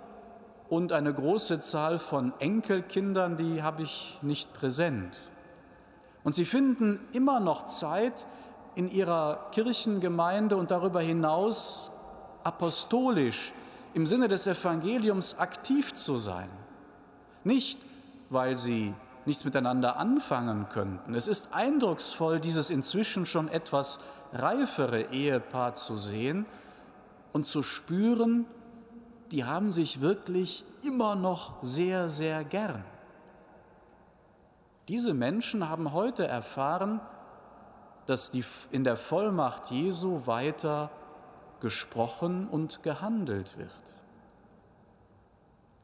und 0.70 0.92
eine 0.92 1.12
große 1.12 1.61
Zahl 1.61 1.99
von 1.99 2.33
Enkelkindern, 2.38 3.37
die 3.37 3.62
habe 3.62 3.83
ich 3.83 4.18
nicht 4.23 4.55
präsent. 4.55 5.18
Und 6.25 6.35
sie 6.35 6.44
finden 6.44 7.01
immer 7.12 7.40
noch 7.40 7.66
Zeit, 7.66 8.27
in 8.75 8.90
ihrer 8.90 9.51
Kirchengemeinde 9.53 10.57
und 10.57 10.70
darüber 10.70 11.01
hinaus 11.01 11.90
apostolisch 12.44 13.53
im 13.94 14.07
Sinne 14.07 14.29
des 14.29 14.46
Evangeliums 14.46 15.38
aktiv 15.38 15.92
zu 15.92 16.18
sein. 16.18 16.49
Nicht, 17.44 17.81
weil 18.31 18.57
sie 18.57 18.94
nichts 19.27 19.44
miteinander 19.44 19.96
anfangen 19.96 20.68
könnten. 20.68 21.14
Es 21.14 21.27
ist 21.27 21.53
eindrucksvoll, 21.53 22.40
dieses 22.40 22.70
inzwischen 22.70 23.27
schon 23.27 23.49
etwas 23.49 24.01
reifere 24.33 25.11
Ehepaar 25.12 25.75
zu 25.75 25.99
sehen 25.99 26.46
und 27.32 27.44
zu 27.44 27.62
spüren, 27.62 28.46
die 29.30 29.44
haben 29.44 29.70
sich 29.70 30.00
wirklich 30.00 30.64
immer 30.82 31.14
noch 31.14 31.62
sehr, 31.62 32.08
sehr 32.08 32.44
gern. 32.44 32.84
Diese 34.88 35.14
Menschen 35.14 35.68
haben 35.68 35.92
heute 35.92 36.26
erfahren, 36.26 37.00
dass 38.06 38.32
die 38.32 38.44
in 38.72 38.82
der 38.82 38.96
Vollmacht 38.96 39.70
Jesu 39.70 40.26
weiter 40.26 40.90
gesprochen 41.60 42.48
und 42.48 42.82
gehandelt 42.82 43.56
wird. 43.56 43.70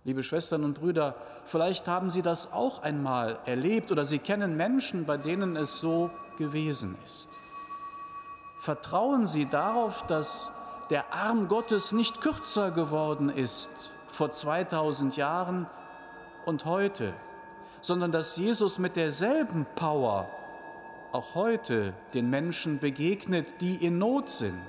Liebe 0.03 0.23
Schwestern 0.23 0.65
und 0.65 0.79
Brüder, 0.79 1.15
vielleicht 1.45 1.89
haben 1.89 2.11
Sie 2.11 2.23
das 2.23 2.53
auch 2.53 2.83
einmal 2.83 3.39
erlebt 3.45 3.93
oder 3.93 4.05
Sie 4.05 4.19
kennen 4.19 4.57
Menschen, 4.57 5.05
bei 5.05 5.17
denen 5.17 5.57
es 5.57 5.79
so 5.79 6.11
gewesen 6.39 6.97
ist. 7.05 7.29
Vertrauen 8.61 9.27
Sie 9.27 9.47
darauf, 9.47 10.07
dass 10.07 10.53
der 10.91 11.13
Arm 11.13 11.49
Gottes 11.49 11.93
nicht 11.93 12.21
kürzer 12.21 12.71
geworden 12.71 13.29
ist 13.29 13.91
vor 14.13 14.31
2000 14.31 15.17
Jahren 15.17 15.67
und 16.45 16.65
heute, 16.65 17.13
sondern 17.81 18.13
dass 18.13 18.37
Jesus 18.37 18.79
mit 18.79 18.97
derselben 18.97 19.67
Power 19.75 20.29
auch 21.13 21.35
heute 21.35 21.93
den 22.15 22.31
Menschen 22.31 22.79
begegnet, 22.79 23.61
die 23.61 23.85
in 23.85 23.99
Not 23.99 24.29
sind. 24.31 24.63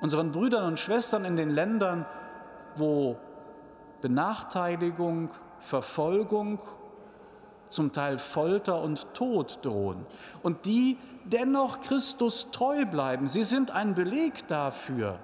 Unseren 0.00 0.32
Brüdern 0.32 0.66
und 0.66 0.80
Schwestern 0.80 1.24
in 1.24 1.36
den 1.36 1.50
Ländern, 1.50 2.06
wo 2.76 3.16
Benachteiligung, 4.00 5.30
Verfolgung, 5.58 6.60
zum 7.68 7.92
Teil 7.92 8.18
Folter 8.18 8.80
und 8.80 9.12
Tod 9.14 9.58
drohen. 9.62 10.06
Und 10.42 10.66
die 10.66 10.98
dennoch 11.24 11.80
Christus 11.80 12.50
treu 12.50 12.84
bleiben. 12.84 13.28
Sie 13.28 13.44
sind 13.44 13.70
ein 13.70 13.94
Beleg 13.94 14.46
dafür, 14.48 15.18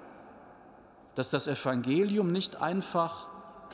dass 1.15 1.29
das 1.29 1.47
Evangelium 1.47 2.31
nicht 2.31 2.61
einfach 2.61 3.27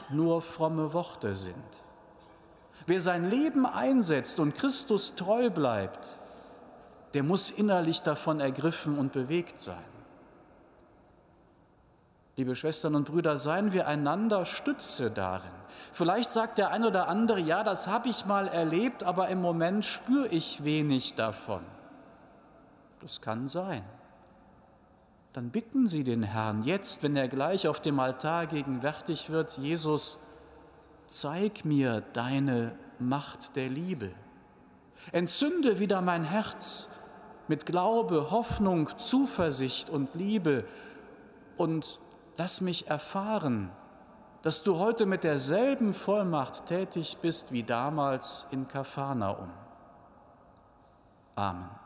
nur 0.10 0.42
fromme 0.42 0.94
Worte 0.94 1.36
sind. 1.36 1.56
Wer 2.86 3.02
sein 3.02 3.30
Leben 3.30 3.66
einsetzt 3.66 4.40
und 4.40 4.56
Christus 4.56 5.16
treu 5.16 5.50
bleibt, 5.50 6.20
der 7.14 7.24
muss 7.24 7.50
innerlich 7.50 8.02
davon 8.02 8.40
ergriffen 8.40 8.98
und 8.98 9.14
bewegt 9.14 9.60
sein. 9.60 9.78
Liebe 12.36 12.56
Schwestern 12.56 12.96
und 12.96 13.10
Brüder, 13.10 13.38
seien 13.38 13.74
wir 13.74 13.88
einander 13.88 14.46
Stütze 14.46 15.10
darin. 15.10 15.57
Vielleicht 15.94 16.32
sagt 16.32 16.58
der 16.58 16.72
eine 16.72 16.88
oder 16.88 17.08
andere, 17.08 17.40
ja, 17.40 17.64
das 17.64 17.88
habe 17.88 18.10
ich 18.10 18.26
mal 18.26 18.48
erlebt, 18.48 19.04
aber 19.04 19.30
im 19.30 19.42
Moment 19.42 19.86
spüre 19.86 20.28
ich 20.28 20.64
wenig 20.64 21.16
davon. 21.16 21.62
Das 23.02 23.22
kann 23.22 23.48
sein. 23.48 23.84
Dann 25.34 25.52
bitten 25.52 25.86
Sie 25.86 26.04
den 26.04 26.24
Herrn 26.24 26.64
jetzt, 26.64 27.04
wenn 27.04 27.16
er 27.16 27.28
gleich 27.28 27.68
auf 27.68 27.80
dem 27.80 28.00
Altar 28.00 28.48
gegenwärtig 28.48 29.30
wird, 29.30 29.58
Jesus, 29.58 30.20
zeig 31.06 31.64
mir 31.64 32.02
deine 32.14 32.76
Macht 33.00 33.56
der 33.56 33.70
Liebe. 33.70 34.12
Entzünde 35.12 35.80
wieder 35.80 36.02
mein 36.02 36.24
Herz 36.24 36.90
mit 37.48 37.66
Glaube, 37.66 38.32
Hoffnung, 38.32 38.90
Zuversicht 38.98 39.90
und 39.90 40.16
Liebe 40.16 40.66
und 41.56 42.00
lass 42.38 42.62
mich 42.62 42.88
erfahren, 42.88 43.70
dass 44.42 44.64
du 44.64 44.78
heute 44.78 45.06
mit 45.06 45.24
derselben 45.24 45.94
Vollmacht 45.94 46.66
tätig 46.68 47.18
bist 47.22 47.52
wie 47.52 47.64
damals 47.64 48.48
in 48.52 48.68
Kapharnaum. 48.68 49.50
Amen. 51.36 51.77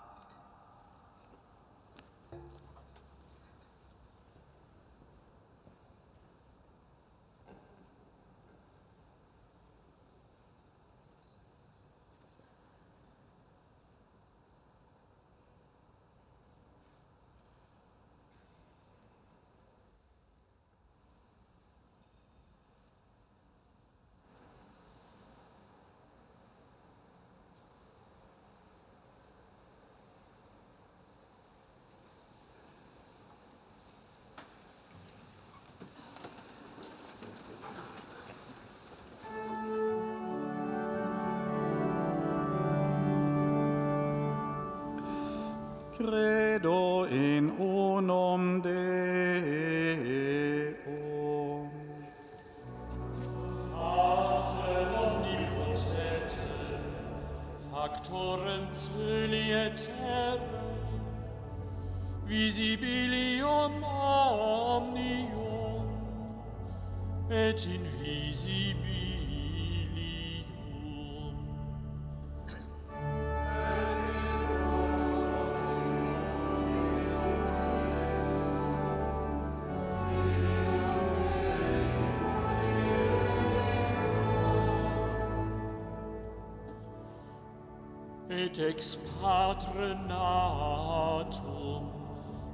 et 88.51 88.59
ex 88.59 88.97
patre 89.21 89.95
natum 90.07 91.83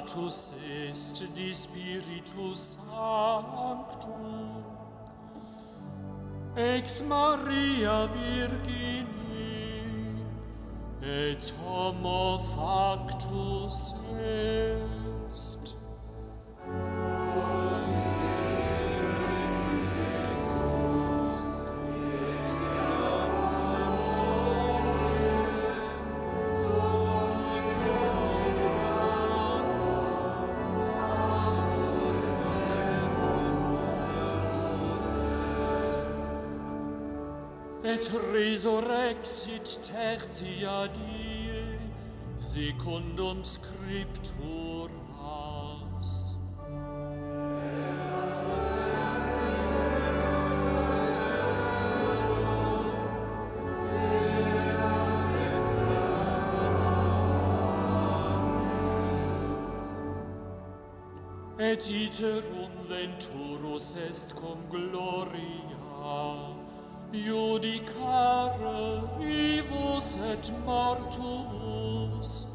incarnatus 0.11 0.51
est 0.69 1.23
di 1.33 1.55
Spiritus 1.55 2.77
Sanctum. 2.77 4.63
Ex 6.55 7.03
Maria 7.03 8.07
Virgini 8.07 9.05
et 11.01 11.53
homo 11.65 12.39
factus 12.39 13.95
est 14.19 15.73
et 38.01 38.09
resurrexit 38.33 39.79
tertia 39.83 40.87
die 40.87 41.77
secundum 42.39 43.43
scripturas. 43.43 44.31
Et 61.59 61.89
iterum 61.89 62.71
venturus 62.89 63.95
est 64.09 64.33
cum 64.35 64.57
gloria 64.71 65.60
judicare 67.13 69.01
vivus 69.19 70.15
et 70.31 70.51
mortuus, 70.65 72.47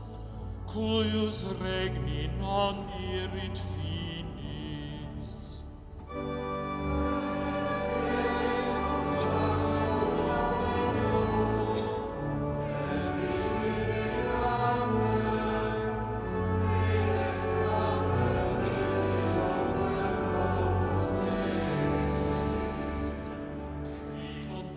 cuius 0.66 1.44
regni 1.60 2.30
non 2.40 2.76
irit 3.12 3.58
fi 3.58 3.85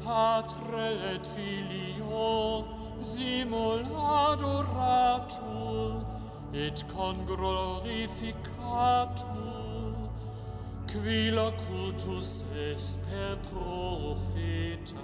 Patre 0.10 0.90
et 1.14 1.26
Filio 1.36 2.66
simul 3.00 3.86
adoratur 3.94 6.02
et 6.52 6.84
conglorificatur 6.96 9.94
qui 10.88 11.30
locutus 11.30 12.44
est 12.58 12.98
per 13.06 13.38
prophetas. 13.52 14.98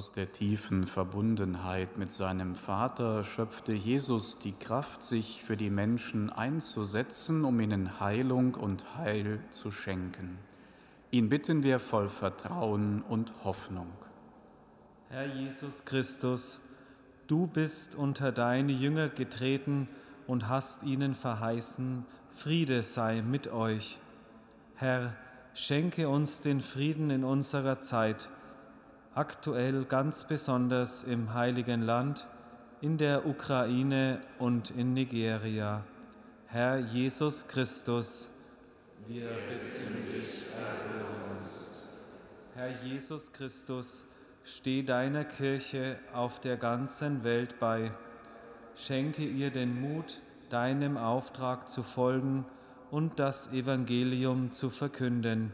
Aus 0.02 0.10
der 0.10 0.32
tiefen 0.32 0.88
Verbundenheit 0.88 1.96
mit 1.96 2.12
seinem 2.12 2.56
Vater 2.56 3.22
schöpfte 3.22 3.72
Jesus 3.72 4.40
die 4.40 4.50
Kraft, 4.50 5.04
sich 5.04 5.44
für 5.44 5.56
die 5.56 5.70
Menschen 5.70 6.28
einzusetzen, 6.28 7.44
um 7.44 7.60
ihnen 7.60 8.00
Heilung 8.00 8.54
und 8.54 8.96
Heil 8.96 9.38
zu 9.50 9.70
schenken. 9.70 10.38
Ihn 11.12 11.28
bitten 11.28 11.62
wir 11.62 11.78
voll 11.78 12.08
Vertrauen 12.08 13.02
und 13.02 13.32
Hoffnung. 13.44 13.86
Herr 15.08 15.26
Jesus 15.36 15.84
Christus, 15.84 16.58
du 17.28 17.46
bist 17.46 17.94
unter 17.94 18.32
deine 18.32 18.72
Jünger 18.72 19.08
getreten 19.08 19.86
und 20.26 20.48
hast 20.48 20.82
ihnen 20.82 21.14
verheißen, 21.14 22.04
Friede 22.32 22.82
sei 22.82 23.22
mit 23.22 23.46
euch. 23.52 24.00
Herr, 24.74 25.14
schenke 25.54 26.08
uns 26.08 26.40
den 26.40 26.60
Frieden 26.60 27.10
in 27.10 27.22
unserer 27.22 27.80
Zeit, 27.80 28.28
aktuell 29.14 29.84
ganz 29.84 30.24
besonders 30.24 31.02
im 31.02 31.34
heiligen 31.34 31.82
Land, 31.82 32.26
in 32.80 32.96
der 32.96 33.26
Ukraine 33.26 34.20
und 34.38 34.70
in 34.70 34.94
Nigeria. 34.94 35.84
Herr 36.46 36.78
Jesus 36.78 37.46
Christus, 37.46 38.30
wir 39.06 39.24
bitten 39.24 40.02
dich, 40.12 40.46
erhöre 40.54 41.38
uns. 41.38 41.82
Herr 42.54 42.70
Jesus 42.82 43.32
Christus, 43.32 44.06
steh 44.44 44.82
deiner 44.82 45.24
Kirche 45.24 45.98
auf 46.14 46.40
der 46.40 46.56
ganzen 46.56 47.22
Welt 47.22 47.60
bei. 47.60 47.92
Schenke 48.74 49.24
ihr 49.24 49.50
den 49.50 49.78
Mut, 49.80 50.20
deinem 50.48 50.96
Auftrag 50.96 51.68
zu 51.68 51.82
folgen 51.82 52.46
und 52.90 53.18
das 53.18 53.52
Evangelium 53.52 54.52
zu 54.52 54.70
verkünden. 54.70 55.52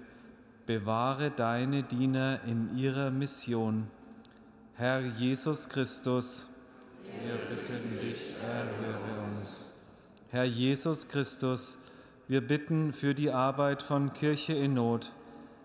Bewahre 0.68 1.30
deine 1.30 1.82
Diener 1.82 2.40
in 2.46 2.76
ihrer 2.76 3.10
Mission. 3.10 3.86
Herr 4.74 5.00
Jesus 5.00 5.66
Christus, 5.70 6.46
wir 7.24 7.36
bitten 7.56 7.98
dich, 7.98 8.34
erhöre 8.42 9.22
uns. 9.22 9.64
Herr 10.28 10.44
Jesus 10.44 11.08
Christus, 11.08 11.78
wir 12.28 12.46
bitten 12.46 12.92
für 12.92 13.14
die 13.14 13.30
Arbeit 13.30 13.80
von 13.82 14.12
Kirche 14.12 14.52
in 14.52 14.74
Not. 14.74 15.10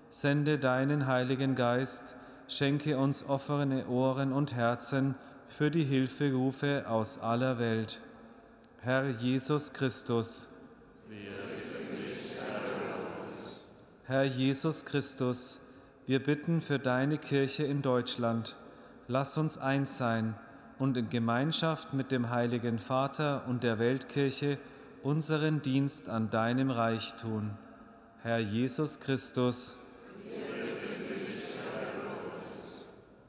Sende 0.09 0.57
deinen 0.57 1.05
Heiligen 1.05 1.55
Geist, 1.55 2.15
schenke 2.47 2.97
uns 2.97 3.27
offene 3.27 3.85
Ohren 3.87 4.31
und 4.31 4.53
Herzen 4.53 5.15
für 5.49 5.69
die 5.69 5.83
Hilferufe 5.83 6.85
aus 6.87 7.19
aller 7.19 7.59
Welt. 7.59 7.99
Herr 8.79 9.09
Jesus 9.09 9.73
Christus, 9.73 10.47
Herr 14.05 14.25
Jesus 14.25 14.83
Christus, 14.83 15.61
wir 16.07 16.21
bitten 16.21 16.59
für 16.59 16.77
deine 16.77 17.17
Kirche 17.17 17.63
in 17.63 17.81
Deutschland. 17.81 18.57
Lass 19.07 19.37
uns 19.37 19.57
eins 19.57 19.97
sein 19.97 20.35
und 20.77 20.97
in 20.97 21.09
Gemeinschaft 21.09 21.93
mit 21.93 22.11
dem 22.11 22.29
Heiligen 22.29 22.79
Vater 22.79 23.45
und 23.47 23.63
der 23.63 23.79
Weltkirche 23.79 24.57
unseren 25.03 25.61
Dienst 25.61 26.09
an 26.09 26.29
deinem 26.29 26.69
Reich 26.69 27.13
tun. 27.13 27.51
Herr 28.23 28.39
Jesus 28.39 28.99
Christus, 28.99 29.77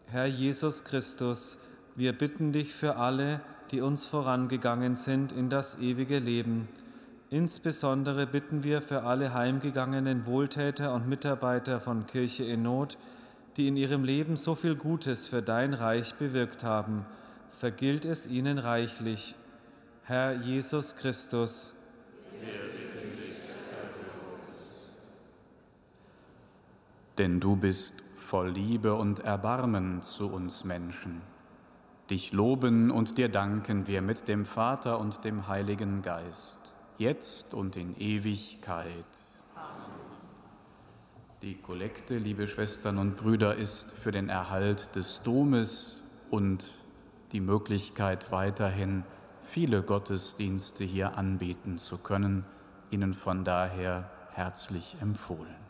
Herr 0.09 0.27
Jesus 0.27 0.83
Christus, 0.83 1.59
wir 1.95 2.18
bitten 2.18 2.51
dich 2.51 2.75
für 2.75 2.97
alle, 2.97 3.41
die 3.70 3.81
uns 3.81 4.07
vorangegangen 4.07 4.97
sind 4.97 5.31
in 5.31 5.51
das 5.51 5.79
ewige 5.79 6.18
Leben. 6.18 6.68
Insbesondere 7.35 8.28
bitten 8.28 8.62
wir 8.62 8.80
für 8.80 9.03
alle 9.03 9.35
heimgegangenen 9.35 10.24
Wohltäter 10.24 10.95
und 10.95 11.09
Mitarbeiter 11.09 11.80
von 11.80 12.07
Kirche 12.07 12.45
in 12.45 12.62
Not, 12.62 12.97
die 13.57 13.66
in 13.66 13.76
ihrem 13.76 14.05
Leben 14.05 14.37
so 14.37 14.55
viel 14.55 14.76
Gutes 14.76 15.26
für 15.26 15.43
dein 15.43 15.74
Reich 15.74 16.14
bewirkt 16.14 16.62
haben. 16.62 17.05
Vergilt 17.51 18.05
es 18.05 18.28
ihnen 18.28 18.59
reichlich. 18.59 19.35
Herr 20.05 20.35
Jesus 20.35 20.95
Christus, 20.95 21.74
Denn 27.18 27.41
du 27.41 27.57
bist 27.57 28.01
voll 28.20 28.51
Liebe 28.51 28.95
und 28.95 29.24
Erbarmen 29.24 30.03
zu 30.03 30.32
uns 30.32 30.62
Menschen. 30.64 31.20
Dich 32.11 32.32
loben 32.32 32.93
und 32.93 33.18
dir 33.18 33.28
danken 33.28 33.89
wir 33.89 34.03
mit 34.03 34.28
dem 34.28 34.45
Vater 34.45 35.01
und 35.01 35.24
dem 35.24 35.49
Heiligen 35.49 36.03
Geist, 36.03 36.64
jetzt 36.99 37.55
und 37.55 37.76
in 37.76 37.99
Ewigkeit. 37.99 39.05
Die 41.42 41.57
Kollekte, 41.57 42.16
liebe 42.16 42.49
Schwestern 42.49 42.99
und 42.99 43.16
Brüder, 43.16 43.57
ist 43.57 43.92
für 43.92 44.12
den 44.12 44.28
Erhalt 44.28 44.97
des 44.97 45.22
Domes 45.22 46.03
und 46.30 46.74
die 47.32 47.40
Möglichkeit 47.40 48.32
weiterhin 48.32 49.05
viele 49.42 49.82
Gottesdienste 49.82 50.84
hier 50.84 51.18
anbieten 51.18 51.78
zu 51.78 51.99
können. 51.99 52.45
Ihnen 52.90 53.12
von 53.12 53.45
daher 53.45 54.11
herzlich 54.32 54.97
empfohlen. 55.01 55.64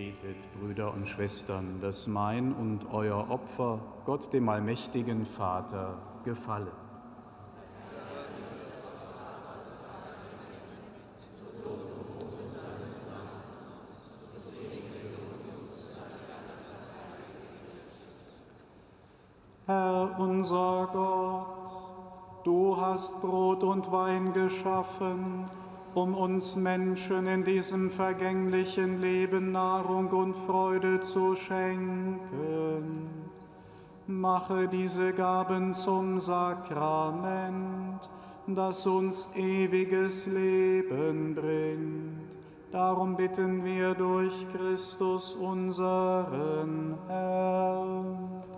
Betet, 0.00 0.50
Brüder 0.58 0.94
und 0.94 1.06
Schwestern, 1.06 1.78
dass 1.82 2.06
mein 2.06 2.54
und 2.54 2.90
euer 2.90 3.28
Opfer 3.28 3.80
Gott 4.06 4.32
dem 4.32 4.48
allmächtigen 4.48 5.26
Vater 5.26 5.98
gefalle. 6.24 6.72
Herr 19.66 20.18
unser 20.18 20.88
Gott, 20.94 22.44
du 22.44 22.74
hast 22.80 23.20
Brot 23.20 23.62
und 23.62 23.92
Wein 23.92 24.32
geschaffen, 24.32 25.29
um 25.94 26.14
uns 26.14 26.56
Menschen 26.56 27.26
in 27.26 27.44
diesem 27.44 27.90
vergänglichen 27.90 29.00
Leben 29.00 29.52
Nahrung 29.52 30.08
und 30.08 30.34
Freude 30.36 31.00
zu 31.00 31.34
schenken. 31.36 33.08
Mache 34.06 34.68
diese 34.68 35.12
Gaben 35.12 35.72
zum 35.72 36.20
Sakrament, 36.20 38.08
das 38.46 38.86
uns 38.86 39.34
ewiges 39.36 40.26
Leben 40.26 41.34
bringt. 41.34 42.36
Darum 42.72 43.16
bitten 43.16 43.64
wir 43.64 43.94
durch 43.94 44.46
Christus 44.52 45.34
unseren 45.34 46.96
Herrn. 47.08 48.49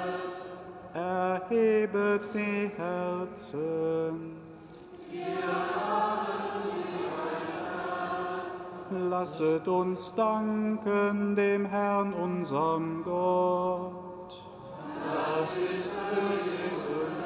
Erhebet 0.95 2.31
die 2.33 2.71
Herzen. 2.77 4.37
Lasset 8.93 9.67
uns 9.67 10.15
danken 10.15 11.35
dem 11.35 11.67
Herrn, 11.67 12.13
unserem 12.13 13.03
Gott. 13.03 14.41
Das 15.15 15.57
ist 15.57 15.97
würdig 16.11 16.81
und 17.01 17.19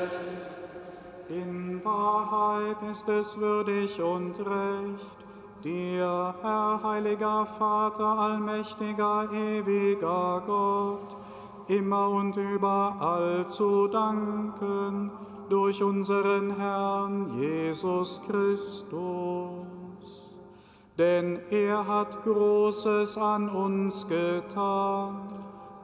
recht. 0.00 1.44
In 1.46 1.84
Wahrheit 1.84 2.76
ist 2.90 3.08
es 3.08 3.38
würdig 3.38 4.00
und 4.00 4.38
recht 4.40 5.19
Dir, 5.62 6.34
Herr, 6.40 6.80
heiliger 6.82 7.44
Vater, 7.44 8.18
allmächtiger, 8.18 9.28
ewiger 9.30 10.42
Gott, 10.46 11.16
immer 11.68 12.08
und 12.08 12.34
überall 12.36 13.46
zu 13.46 13.86
danken 13.88 15.10
durch 15.50 15.82
unseren 15.82 16.56
Herrn 16.56 17.38
Jesus 17.38 18.22
Christus. 18.26 19.66
Denn 20.96 21.40
er 21.50 21.86
hat 21.86 22.24
Großes 22.24 23.18
an 23.18 23.50
uns 23.50 24.08
getan. 24.08 25.28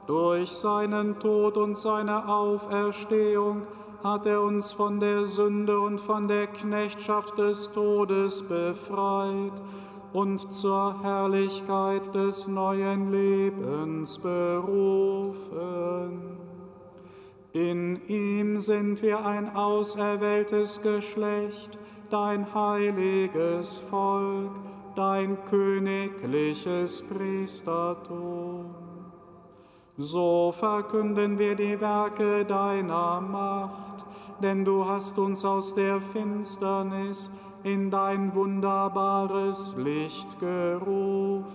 Durch 0.07 0.49
seinen 0.51 1.19
Tod 1.19 1.55
und 1.55 1.77
seine 1.77 2.27
Auferstehung 2.27 3.67
hat 4.07 4.25
er 4.25 4.41
uns 4.41 4.71
von 4.71 4.99
der 5.01 5.25
Sünde 5.25 5.79
und 5.79 5.99
von 5.99 6.27
der 6.29 6.47
Knechtschaft 6.47 7.37
des 7.37 7.73
Todes 7.73 8.47
befreit 8.47 9.61
und 10.13 10.53
zur 10.53 11.03
Herrlichkeit 11.03 12.15
des 12.15 12.47
neuen 12.47 13.11
Lebens 13.11 14.17
berufen. 14.17 15.37
In 17.51 18.01
ihm 18.07 18.59
sind 18.59 19.01
wir 19.01 19.25
ein 19.25 19.53
auserwähltes 19.55 20.81
Geschlecht, 20.81 21.77
dein 22.09 22.53
heiliges 22.53 23.79
Volk, 23.79 24.51
dein 24.95 25.37
königliches 25.45 27.03
Priestertum. 27.09 28.56
So 29.99 30.51
verkünden 30.51 31.39
wir 31.39 31.55
die 31.55 31.81
Werke 31.81 32.45
deiner 32.45 33.19
Macht, 33.19 34.05
denn 34.43 34.63
du 34.63 34.85
hast 34.85 35.17
uns 35.17 35.43
aus 35.43 35.73
der 35.73 35.99
Finsternis 35.99 37.33
in 37.63 37.89
dein 37.89 38.35
wunderbares 38.35 39.75
Licht 39.75 40.39
gerufen. 40.39 41.47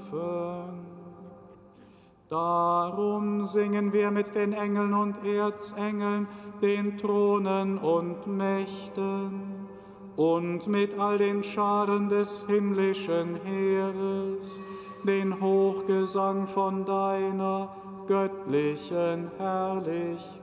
Darum 2.28 3.44
singen 3.44 3.92
wir 3.92 4.10
mit 4.10 4.34
den 4.34 4.52
Engeln 4.52 4.92
und 4.92 5.24
Erzengeln, 5.24 6.26
den 6.60 6.98
Thronen 6.98 7.78
und 7.78 8.26
Mächten 8.26 9.68
und 10.16 10.66
mit 10.66 10.98
all 10.98 11.18
den 11.18 11.44
Scharen 11.44 12.08
des 12.08 12.46
himmlischen 12.48 13.36
Heeres 13.44 14.60
den 15.04 15.40
Hochgesang 15.40 16.46
von 16.46 16.84
deiner 16.84 17.74
göttlichen 18.06 19.30
Herrlichkeit. 19.38 20.42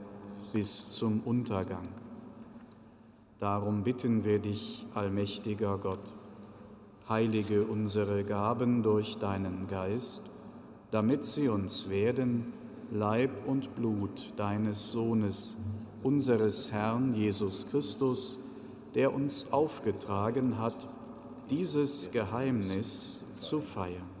bis 0.53 0.87
zum 0.87 1.21
Untergang. 1.21 1.87
Darum 3.39 3.83
bitten 3.83 4.23
wir 4.23 4.39
dich, 4.39 4.85
allmächtiger 4.93 5.77
Gott, 5.77 6.13
heilige 7.09 7.63
unsere 7.65 8.23
Gaben 8.23 8.83
durch 8.83 9.17
deinen 9.17 9.67
Geist, 9.67 10.23
damit 10.91 11.25
sie 11.25 11.49
uns 11.49 11.89
werden 11.89 12.53
Leib 12.91 13.47
und 13.47 13.75
Blut 13.75 14.33
deines 14.35 14.91
Sohnes, 14.91 15.57
unseres 16.03 16.71
Herrn 16.71 17.13
Jesus 17.15 17.67
Christus, 17.69 18.37
der 18.95 19.13
uns 19.13 19.51
aufgetragen 19.51 20.57
hat, 20.57 20.87
dieses 21.49 22.11
Geheimnis 22.11 23.21
zu 23.39 23.61
feiern. 23.61 24.20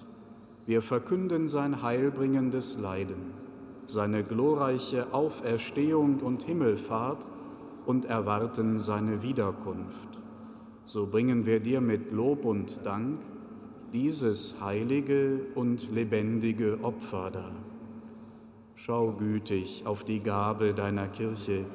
wir 0.71 0.81
verkünden 0.81 1.49
sein 1.49 1.81
heilbringendes 1.81 2.79
Leiden, 2.79 3.33
seine 3.87 4.23
glorreiche 4.23 5.13
Auferstehung 5.13 6.21
und 6.21 6.43
Himmelfahrt 6.43 7.27
und 7.85 8.05
erwarten 8.05 8.79
seine 8.79 9.21
Wiederkunft. 9.21 10.07
So 10.85 11.07
bringen 11.07 11.45
wir 11.45 11.59
dir 11.59 11.81
mit 11.81 12.13
Lob 12.13 12.45
und 12.45 12.85
Dank 12.85 13.19
dieses 13.91 14.61
heilige 14.61 15.41
und 15.55 15.91
lebendige 15.91 16.79
Opfer 16.83 17.31
dar. 17.31 17.51
Schau 18.75 19.11
gütig 19.11 19.83
auf 19.83 20.05
die 20.05 20.21
Gabe 20.21 20.73
deiner 20.73 21.09
Kirche, 21.09 21.65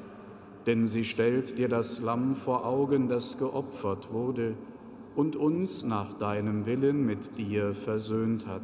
denn 0.64 0.86
sie 0.86 1.04
stellt 1.04 1.58
dir 1.58 1.68
das 1.68 2.00
Lamm 2.00 2.34
vor 2.34 2.64
Augen, 2.64 3.10
das 3.10 3.36
geopfert 3.36 4.10
wurde 4.10 4.54
und 5.16 5.34
uns 5.34 5.84
nach 5.84 6.12
deinem 6.18 6.66
Willen 6.66 7.04
mit 7.04 7.38
dir 7.38 7.74
versöhnt 7.74 8.46
hat. 8.46 8.62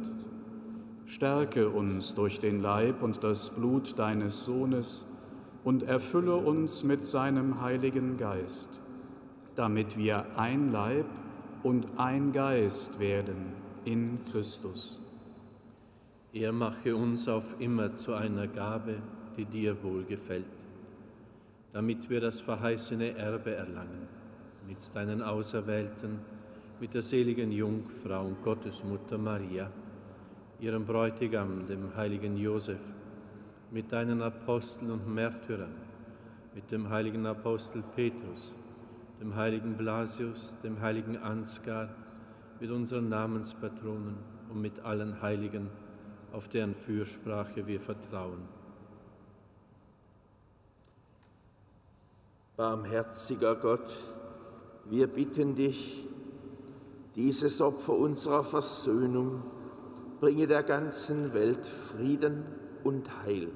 Stärke 1.07 1.69
uns 1.69 2.13
durch 2.13 2.39
den 2.39 2.61
Leib 2.61 3.01
und 3.01 3.23
das 3.23 3.49
Blut 3.49 3.97
deines 3.97 4.45
Sohnes 4.45 5.05
und 5.63 5.83
erfülle 5.83 6.35
uns 6.35 6.83
mit 6.83 7.05
seinem 7.05 7.59
Heiligen 7.61 8.17
Geist, 8.17 8.69
damit 9.55 9.97
wir 9.97 10.25
ein 10.37 10.71
Leib 10.71 11.07
und 11.63 11.87
ein 11.97 12.31
Geist 12.31 12.99
werden 12.99 13.53
in 13.83 14.19
Christus. 14.31 15.01
Er 16.33 16.51
mache 16.51 16.95
uns 16.95 17.27
auf 17.27 17.55
immer 17.59 17.95
zu 17.97 18.13
einer 18.13 18.47
Gabe, 18.47 18.97
die 19.37 19.45
dir 19.45 19.81
wohlgefällt, 19.83 20.45
damit 21.71 22.09
wir 22.09 22.21
das 22.21 22.41
verheißene 22.41 23.17
Erbe 23.17 23.55
erlangen, 23.55 24.07
mit 24.67 24.77
deinen 24.95 25.21
Auserwählten, 25.21 26.19
mit 26.83 26.93
der 26.93 27.01
seligen 27.01 27.53
Jungfrau 27.53 28.25
und 28.25 28.43
Gottesmutter 28.43 29.17
Maria, 29.17 29.71
ihrem 30.59 30.85
Bräutigam, 30.85 31.65
dem 31.65 31.95
heiligen 31.95 32.35
Josef, 32.35 32.81
mit 33.71 33.93
deinen 33.93 34.21
Aposteln 34.21 34.91
und 34.91 35.07
Märtyrern, 35.07 35.73
mit 36.53 36.69
dem 36.73 36.89
heiligen 36.89 37.25
Apostel 37.25 37.85
Petrus, 37.95 38.57
dem 39.21 39.33
heiligen 39.33 39.77
Blasius, 39.77 40.57
dem 40.61 40.81
heiligen 40.81 41.15
Ansgar, 41.15 41.87
mit 42.59 42.69
unseren 42.69 43.07
Namenspatronen 43.07 44.17
und 44.49 44.61
mit 44.61 44.81
allen 44.81 45.21
Heiligen, 45.21 45.69
auf 46.33 46.49
deren 46.49 46.75
Fürsprache 46.75 47.65
wir 47.65 47.79
vertrauen. 47.79 48.41
Barmherziger 52.57 53.55
Gott, 53.55 53.97
wir 54.89 55.07
bitten 55.07 55.55
dich, 55.55 56.09
dieses 57.15 57.61
Opfer 57.61 57.93
unserer 57.93 58.43
Versöhnung 58.43 59.43
bringe 60.19 60.47
der 60.47 60.63
ganzen 60.63 61.33
Welt 61.33 61.65
Frieden 61.65 62.45
und 62.83 63.23
Heil. 63.23 63.49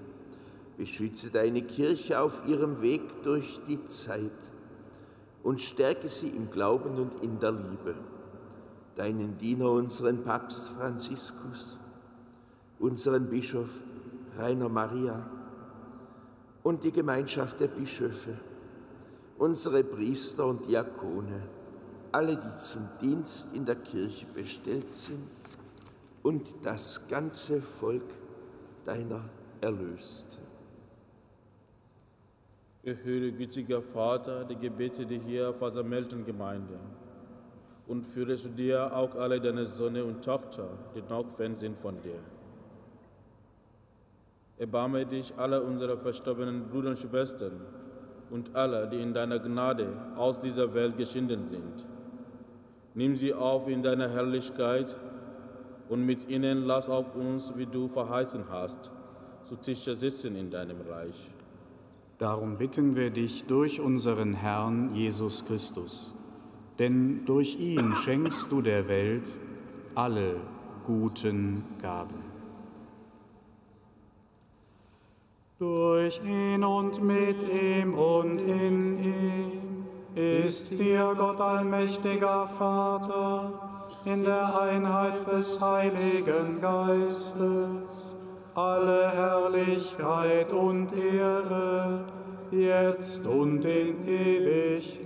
Beschütze 0.77 1.31
deine 1.31 1.63
Kirche 1.63 2.21
auf 2.21 2.47
ihrem 2.47 2.81
Weg 2.81 3.23
durch 3.23 3.59
die 3.67 3.83
Zeit 3.85 4.31
und 5.43 5.61
stärke 5.61 6.07
sie 6.07 6.29
im 6.29 6.51
Glauben 6.51 6.97
und 6.97 7.23
in 7.23 7.39
der 7.39 7.51
Liebe. 7.51 7.95
Deinen 8.95 9.37
Diener, 9.37 9.71
unseren 9.71 10.23
Papst 10.23 10.69
Franziskus, 10.69 11.79
unseren 12.79 13.29
Bischof 13.29 13.69
Rainer 14.37 14.69
Maria 14.69 15.25
und 16.63 16.83
die 16.83 16.91
Gemeinschaft 16.91 17.59
der 17.59 17.67
Bischöfe, 17.67 18.37
unsere 19.37 19.83
Priester 19.83 20.45
und 20.45 20.67
Diakone, 20.67 21.41
alle, 22.11 22.35
die 22.35 22.57
zum 22.57 22.87
Dienst 23.01 23.53
in 23.53 23.65
der 23.65 23.75
Kirche 23.75 24.25
bestellt 24.33 24.91
sind 24.91 25.29
und 26.23 26.47
das 26.63 27.07
ganze 27.07 27.61
Volk 27.61 28.05
deiner 28.85 29.23
Erlösten. 29.61 30.45
Erhöre, 32.83 33.31
gütiger 33.31 33.81
Vater, 33.81 34.45
die 34.45 34.55
Gebete 34.55 35.05
der 35.05 35.19
hier 35.19 35.53
versammelten 35.53 36.25
Gemeinde 36.25 36.79
und 37.87 38.05
führe 38.05 38.35
zu 38.35 38.49
dir 38.49 38.95
auch 38.95 39.15
alle 39.15 39.41
deine 39.41 39.65
Söhne 39.65 40.05
und 40.05 40.23
Tochter, 40.23 40.69
die 40.95 41.01
noch 41.01 41.29
fern 41.35 41.55
sind 41.55 41.77
von 41.77 42.01
dir 42.01 42.19
Erbarme 44.57 45.05
dich 45.05 45.37
aller 45.37 45.63
unserer 45.63 45.97
verstorbenen 45.97 46.67
Brüder 46.67 46.89
und 46.89 46.97
Schwestern 46.97 47.61
und 48.31 48.55
aller, 48.55 48.87
die 48.87 48.99
in 48.99 49.13
deiner 49.13 49.37
Gnade 49.37 49.87
aus 50.15 50.39
dieser 50.39 50.73
Welt 50.73 50.97
geschieden 50.97 51.43
sind. 51.43 51.85
Nimm 52.97 53.15
sie 53.15 53.31
auf 53.31 53.67
in 53.67 53.83
deiner 53.83 54.09
Herrlichkeit 54.09 54.97
und 55.87 56.03
mit 56.03 56.27
ihnen 56.29 56.65
lass 56.65 56.89
auch 56.89 57.13
uns, 57.13 57.53
wie 57.55 57.67
du 57.67 57.87
verheißen 57.87 58.45
hast, 58.49 58.91
zu 59.43 59.55
Tische 59.55 59.93
sitzen 59.93 60.35
in 60.35 60.49
deinem 60.49 60.81
Reich. 60.81 61.29
Darum 62.17 62.57
bitten 62.57 62.95
wir 62.95 63.11
dich 63.11 63.45
durch 63.45 63.79
unseren 63.79 64.33
Herrn 64.33 64.95
Jesus 64.95 65.45
Christus, 65.45 66.11
denn 66.79 67.23
durch 67.27 67.59
ihn 67.59 67.93
schenkst 68.03 68.51
du 68.51 68.63
der 68.63 68.87
Welt 68.87 69.37
alle 69.93 70.37
guten 70.87 71.65
Gaben. 71.79 72.23
Durch 75.59 76.19
ihn 76.25 76.63
und 76.63 77.03
mit 77.03 77.43
ihm 77.43 77.93
und 77.93 78.41
in 78.41 79.03
ihm 79.03 79.67
ist 80.17 80.71
dir 80.71 81.13
Gott 81.17 81.39
allmächtiger 81.39 82.49
Vater 82.57 83.53
in 84.03 84.23
der 84.23 84.59
Einheit 84.59 85.25
des 85.27 85.61
Heiligen 85.61 86.59
Geistes 86.59 88.17
alle 88.57 89.11
Herrlichkeit 89.11 90.51
und 90.51 90.91
Ehre, 90.91 92.05
jetzt 92.49 93.27
und 93.27 93.63
in 93.65 94.07
Ewigkeit. 94.07 94.97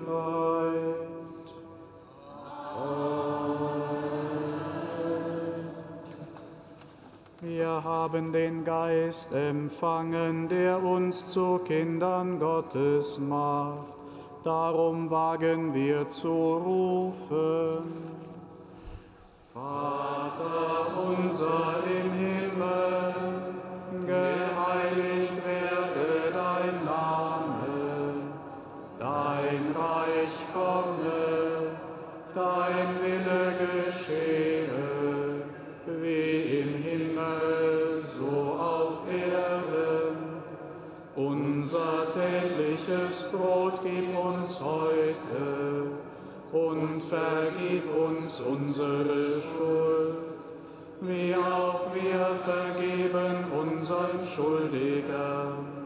Wir 7.42 7.84
haben 7.84 8.32
den 8.32 8.64
Geist 8.64 9.34
empfangen, 9.34 10.48
der 10.48 10.82
uns 10.82 11.28
zu 11.28 11.60
Kindern 11.66 12.40
Gottes 12.40 13.20
macht. 13.20 14.01
Darum 14.44 15.12
wagen 15.12 15.72
wir 15.76 16.08
zu 16.10 16.32
rufen. 16.32 18.12
Vater 19.54 20.98
unser 20.98 21.84
im 21.86 22.12
Himmel, 22.14 23.14
geheiligt 24.08 25.36
werde 25.46 26.34
dein 26.34 26.86
Name, 26.86 28.14
dein 28.98 29.76
Reich 29.76 30.38
komme, 30.54 31.78
dein 32.34 32.88
Wille 33.04 33.54
geschehe 33.60 34.52
Unser 41.16 42.11
tägliches 43.12 43.24
Brot 43.32 43.74
gib 43.84 44.18
uns 44.18 44.62
heute 44.62 45.86
und 46.52 47.02
vergib 47.02 47.84
uns 47.96 48.42
unsere 48.42 49.42
Schuld, 49.42 50.18
wie 51.02 51.36
auch 51.36 51.82
wir 51.94 52.26
vergeben 52.44 53.46
unseren 53.58 54.26
Schuldigern. 54.26 55.82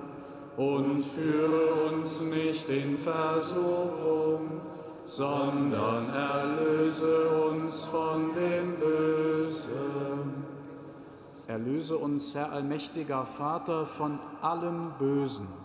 Und 0.57 1.03
führe 1.03 1.91
uns 1.91 2.21
nicht 2.21 2.69
in 2.69 2.97
Versuchung, 2.97 4.61
sondern 5.03 6.09
erlöse 6.09 7.29
uns 7.51 7.83
von 7.83 8.33
dem 8.33 8.75
Bösen. 8.79 10.45
Erlöse 11.47 11.97
uns, 11.97 12.33
Herr 12.35 12.53
allmächtiger 12.53 13.25
Vater, 13.25 13.85
von 13.85 14.17
allem 14.41 14.93
Bösen 14.97 15.64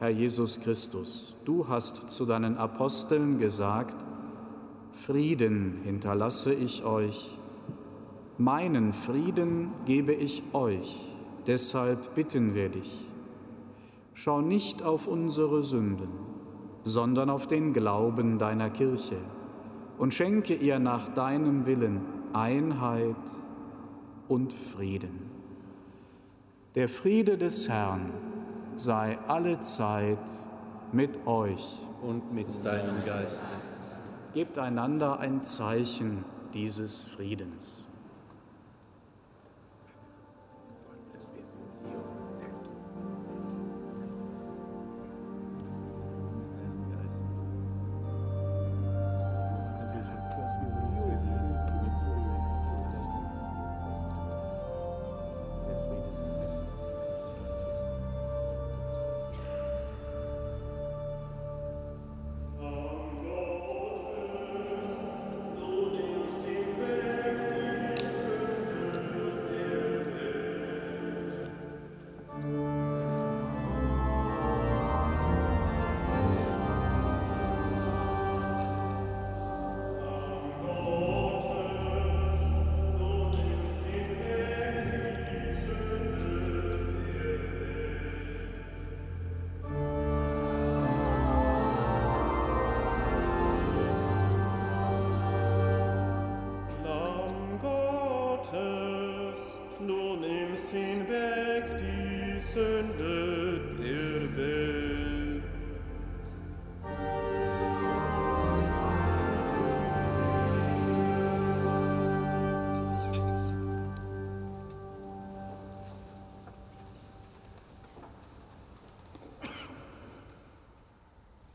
Herr 0.00 0.08
Jesus 0.08 0.62
Christus, 0.62 1.36
du 1.44 1.68
hast 1.68 2.10
zu 2.10 2.24
deinen 2.24 2.56
Aposteln 2.56 3.38
gesagt, 3.38 3.94
Frieden 5.04 5.80
hinterlasse 5.84 6.54
ich 6.54 6.84
euch, 6.84 7.38
meinen 8.38 8.94
Frieden 8.94 9.72
gebe 9.84 10.14
ich 10.14 10.42
euch, 10.54 10.98
deshalb 11.46 12.14
bitten 12.14 12.54
wir 12.54 12.70
dich. 12.70 13.06
Schau 14.14 14.40
nicht 14.40 14.82
auf 14.82 15.06
unsere 15.06 15.62
Sünden, 15.62 16.08
sondern 16.82 17.28
auf 17.28 17.46
den 17.46 17.74
Glauben 17.74 18.38
deiner 18.38 18.70
Kirche 18.70 19.18
und 19.98 20.14
schenke 20.14 20.54
ihr 20.54 20.78
nach 20.78 21.10
deinem 21.10 21.66
Willen 21.66 22.00
Einheit 22.32 23.16
und 24.28 24.54
Frieden 24.54 25.28
Der 26.74 26.88
Friede 26.88 27.36
des 27.36 27.68
Herrn 27.68 28.08
sei 28.80 29.18
alle 29.28 29.60
Zeit 29.60 30.18
mit 30.92 31.26
euch. 31.26 31.76
Und 32.02 32.32
mit 32.32 32.64
deinem 32.64 33.04
Geist. 33.04 33.44
Gebt 34.32 34.56
einander 34.56 35.18
ein 35.20 35.44
Zeichen 35.44 36.24
dieses 36.54 37.04
Friedens. 37.04 37.86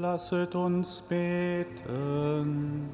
Lasset 0.00 0.54
uns 0.54 1.02
beten. 1.02 2.88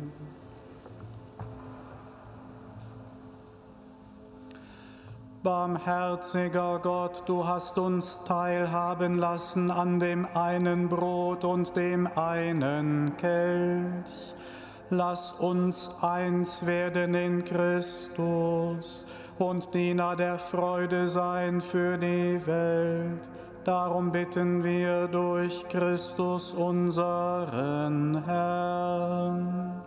Barmherziger 5.45 6.81
Gott, 6.83 7.23
du 7.27 7.47
hast 7.47 7.79
uns 7.79 8.25
teilhaben 8.25 9.17
lassen 9.19 9.71
an 9.71 10.01
dem 10.01 10.27
einen 10.35 10.89
Brot 10.89 11.45
und 11.45 11.77
dem 11.77 12.09
einen 12.17 13.17
Kelch. 13.17 14.35
Lass 14.91 15.33
uns 15.33 16.03
eins 16.03 16.67
werden 16.67 17.15
in 17.15 17.45
Christus 17.45 19.07
und 19.39 19.73
Diener 19.73 20.17
der 20.17 20.39
Freude 20.41 21.09
sein 21.09 21.61
für 21.61 21.97
die 21.97 22.45
Welt. 22.45 23.31
Darum 23.69 24.13
bitten 24.13 24.65
wir 24.65 25.09
durch 25.09 25.69
Christus 25.69 26.55
unseren 26.55 28.25
Herrn. 28.25 29.83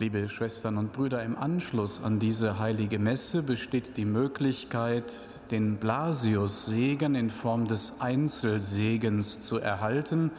Liebe 0.00 0.28
Schwestern 0.28 0.76
und 0.76 0.92
Brüder, 0.92 1.22
im 1.22 1.38
Anschluss 1.38 2.02
an 2.02 2.18
diese 2.18 2.58
heilige 2.58 2.98
Messe 2.98 3.44
besteht 3.44 3.96
die 3.96 4.04
Möglichkeit, 4.04 5.16
den 5.52 5.76
Blasius-Segen 5.76 7.14
in 7.14 7.30
Form 7.30 7.68
des 7.68 8.00
Einzelsegens 8.00 9.40
zu 9.40 9.60
erhalten. 9.60 10.32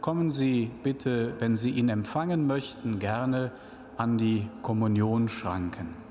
Kommen 0.00 0.32
Sie 0.32 0.72
bitte, 0.82 1.34
wenn 1.38 1.56
Sie 1.56 1.70
ihn 1.70 1.88
empfangen 1.88 2.48
möchten, 2.48 2.98
gerne 2.98 3.52
an 3.96 4.18
die 4.18 4.48
Kommunionschranken. 4.62 6.03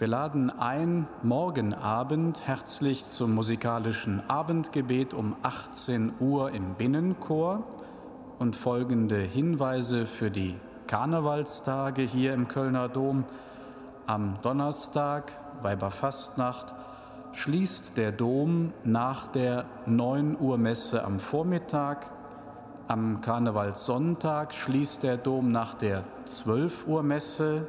Wir 0.00 0.08
laden 0.08 0.48
ein, 0.48 1.06
morgen 1.22 1.74
Abend 1.74 2.46
herzlich 2.46 3.06
zum 3.08 3.34
musikalischen 3.34 4.22
Abendgebet 4.30 5.12
um 5.12 5.36
18 5.42 6.14
Uhr 6.20 6.52
im 6.52 6.72
Binnenchor 6.72 7.64
und 8.38 8.56
folgende 8.56 9.18
Hinweise 9.18 10.06
für 10.06 10.30
die 10.30 10.56
Karnevalstage 10.86 12.00
hier 12.00 12.32
im 12.32 12.48
Kölner 12.48 12.88
Dom. 12.88 13.24
Am 14.06 14.38
Donnerstag, 14.40 15.32
Weiberfastnacht, 15.60 16.72
schließt 17.32 17.98
der 17.98 18.10
Dom 18.10 18.72
nach 18.84 19.26
der 19.26 19.66
9 19.84 20.40
Uhr 20.40 20.56
Messe 20.56 21.04
am 21.04 21.20
Vormittag. 21.20 22.10
Am 22.88 23.20
Karnevalssonntag 23.20 24.54
schließt 24.54 25.02
der 25.02 25.18
Dom 25.18 25.52
nach 25.52 25.74
der 25.74 26.04
12 26.24 26.86
Uhr 26.86 27.02
Messe 27.02 27.68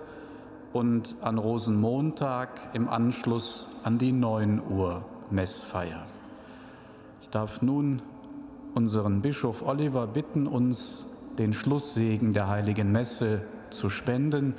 und 0.73 1.15
an 1.21 1.37
Rosenmontag 1.37 2.69
im 2.73 2.87
Anschluss 2.87 3.69
an 3.83 3.97
die 3.97 4.11
9 4.11 4.61
Uhr 4.69 5.03
Messfeier. 5.29 6.05
Ich 7.21 7.29
darf 7.29 7.61
nun 7.61 8.01
unseren 8.73 9.21
Bischof 9.21 9.61
Oliver 9.65 10.07
bitten, 10.07 10.47
uns 10.47 11.33
den 11.37 11.53
Schlusssegen 11.53 12.33
der 12.33 12.47
heiligen 12.47 12.91
Messe 12.91 13.41
zu 13.69 13.89
spenden. 13.89 14.53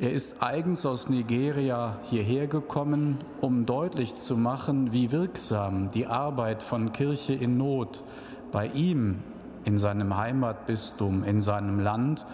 Er 0.00 0.12
ist 0.12 0.42
eigens 0.42 0.86
aus 0.86 1.08
Nigeria 1.08 1.98
hierher 2.04 2.46
gekommen, 2.46 3.18
um 3.40 3.66
deutlich 3.66 4.16
zu 4.16 4.36
machen, 4.36 4.92
wie 4.92 5.10
wirksam 5.10 5.90
die 5.92 6.06
Arbeit 6.06 6.62
von 6.62 6.92
Kirche 6.92 7.34
in 7.34 7.58
Not 7.58 8.04
bei 8.52 8.68
ihm 8.68 9.16
in 9.64 9.76
seinem 9.76 10.16
Heimatbistum, 10.16 11.24
in 11.24 11.40
seinem 11.40 11.80
Land, 11.80 12.24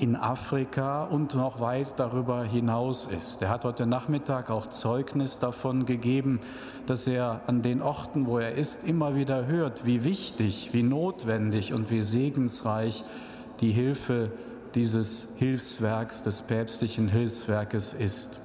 in 0.00 0.16
Afrika 0.16 1.04
und 1.04 1.34
noch 1.34 1.60
weit 1.60 1.94
darüber 1.98 2.42
hinaus 2.42 3.04
ist. 3.04 3.42
Er 3.42 3.50
hat 3.50 3.64
heute 3.64 3.86
Nachmittag 3.86 4.50
auch 4.50 4.66
Zeugnis 4.66 5.38
davon 5.38 5.84
gegeben, 5.84 6.40
dass 6.86 7.06
er 7.06 7.42
an 7.46 7.60
den 7.60 7.82
Orten, 7.82 8.26
wo 8.26 8.38
er 8.38 8.54
ist, 8.54 8.88
immer 8.88 9.14
wieder 9.14 9.46
hört, 9.46 9.84
wie 9.84 10.02
wichtig, 10.02 10.70
wie 10.72 10.82
notwendig 10.82 11.74
und 11.74 11.90
wie 11.90 12.02
segensreich 12.02 13.04
die 13.60 13.72
Hilfe 13.72 14.30
dieses 14.74 15.36
Hilfswerks, 15.38 16.22
des 16.22 16.42
päpstlichen 16.42 17.08
Hilfswerkes 17.08 17.92
ist. 17.92 18.38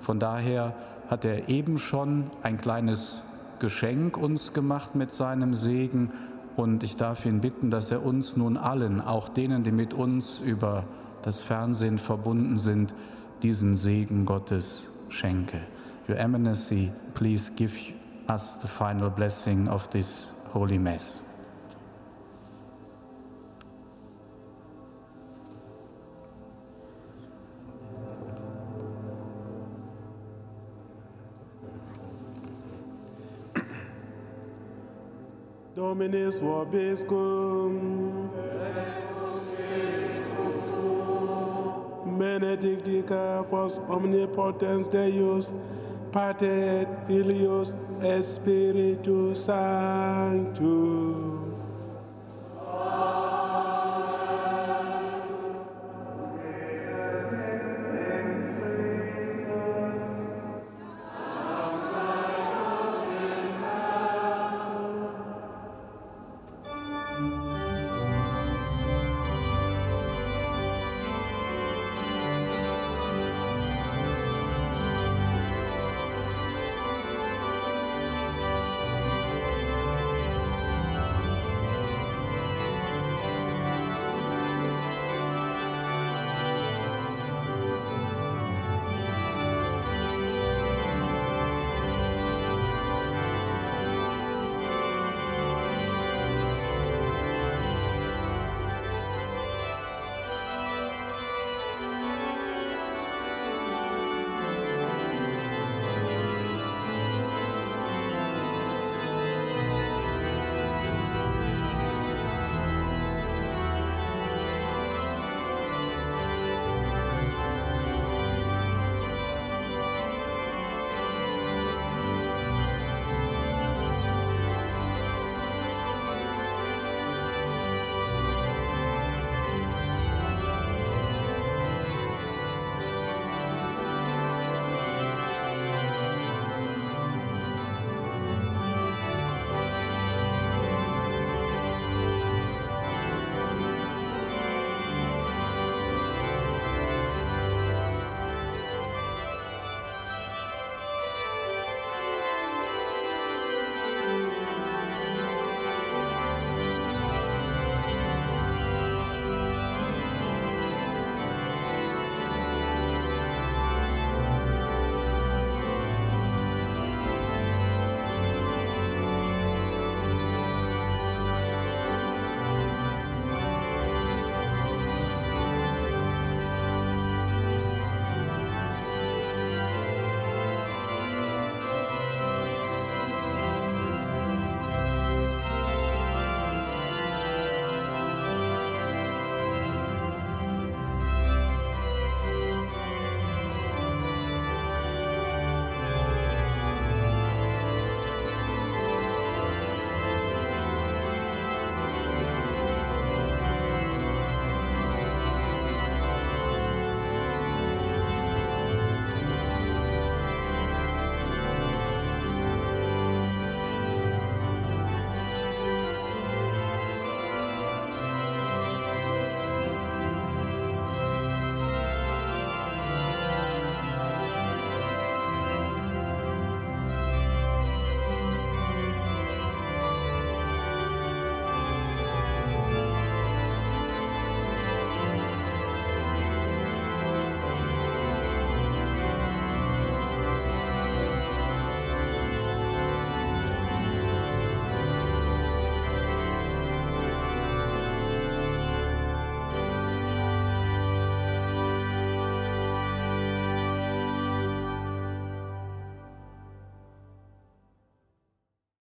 Von 0.00 0.18
daher 0.18 0.74
hat 1.08 1.24
er 1.24 1.48
eben 1.48 1.78
schon 1.78 2.24
ein 2.42 2.56
kleines 2.56 3.20
Geschenk 3.60 4.16
uns 4.16 4.54
gemacht 4.54 4.96
mit 4.96 5.12
seinem 5.12 5.54
Segen 5.54 6.10
und 6.56 6.82
ich 6.82 6.96
darf 6.96 7.26
ihn 7.26 7.40
bitten, 7.40 7.70
dass 7.70 7.90
er 7.90 8.04
uns 8.04 8.36
nun 8.36 8.56
allen, 8.56 9.00
auch 9.00 9.28
denen, 9.28 9.62
die 9.62 9.72
mit 9.72 9.94
uns 9.94 10.40
über 10.40 10.84
das 11.22 11.42
Fernsehen 11.42 11.98
verbunden 11.98 12.58
sind, 12.58 12.94
diesen 13.42 13.76
Segen 13.76 14.26
Gottes 14.26 15.06
schenke. 15.10 15.60
Your 16.08 16.16
Eminency, 16.16 16.90
please 17.14 17.52
give 17.56 17.74
us 18.28 18.58
the 18.62 18.68
final 18.68 19.10
blessing 19.10 19.68
of 19.68 19.88
this 19.88 20.30
Holy 20.54 20.78
Mass. 20.78 21.25
Dominus 35.96 36.40
vobiscum. 36.40 38.28
Benedictica 42.18 43.42
vos 43.50 43.80
omnipotens 43.88 44.88
Deus, 44.88 45.54
Pater, 46.12 46.86
Filius, 47.06 47.74
Spiritus 48.22 49.38
Sanctus. 49.46 51.35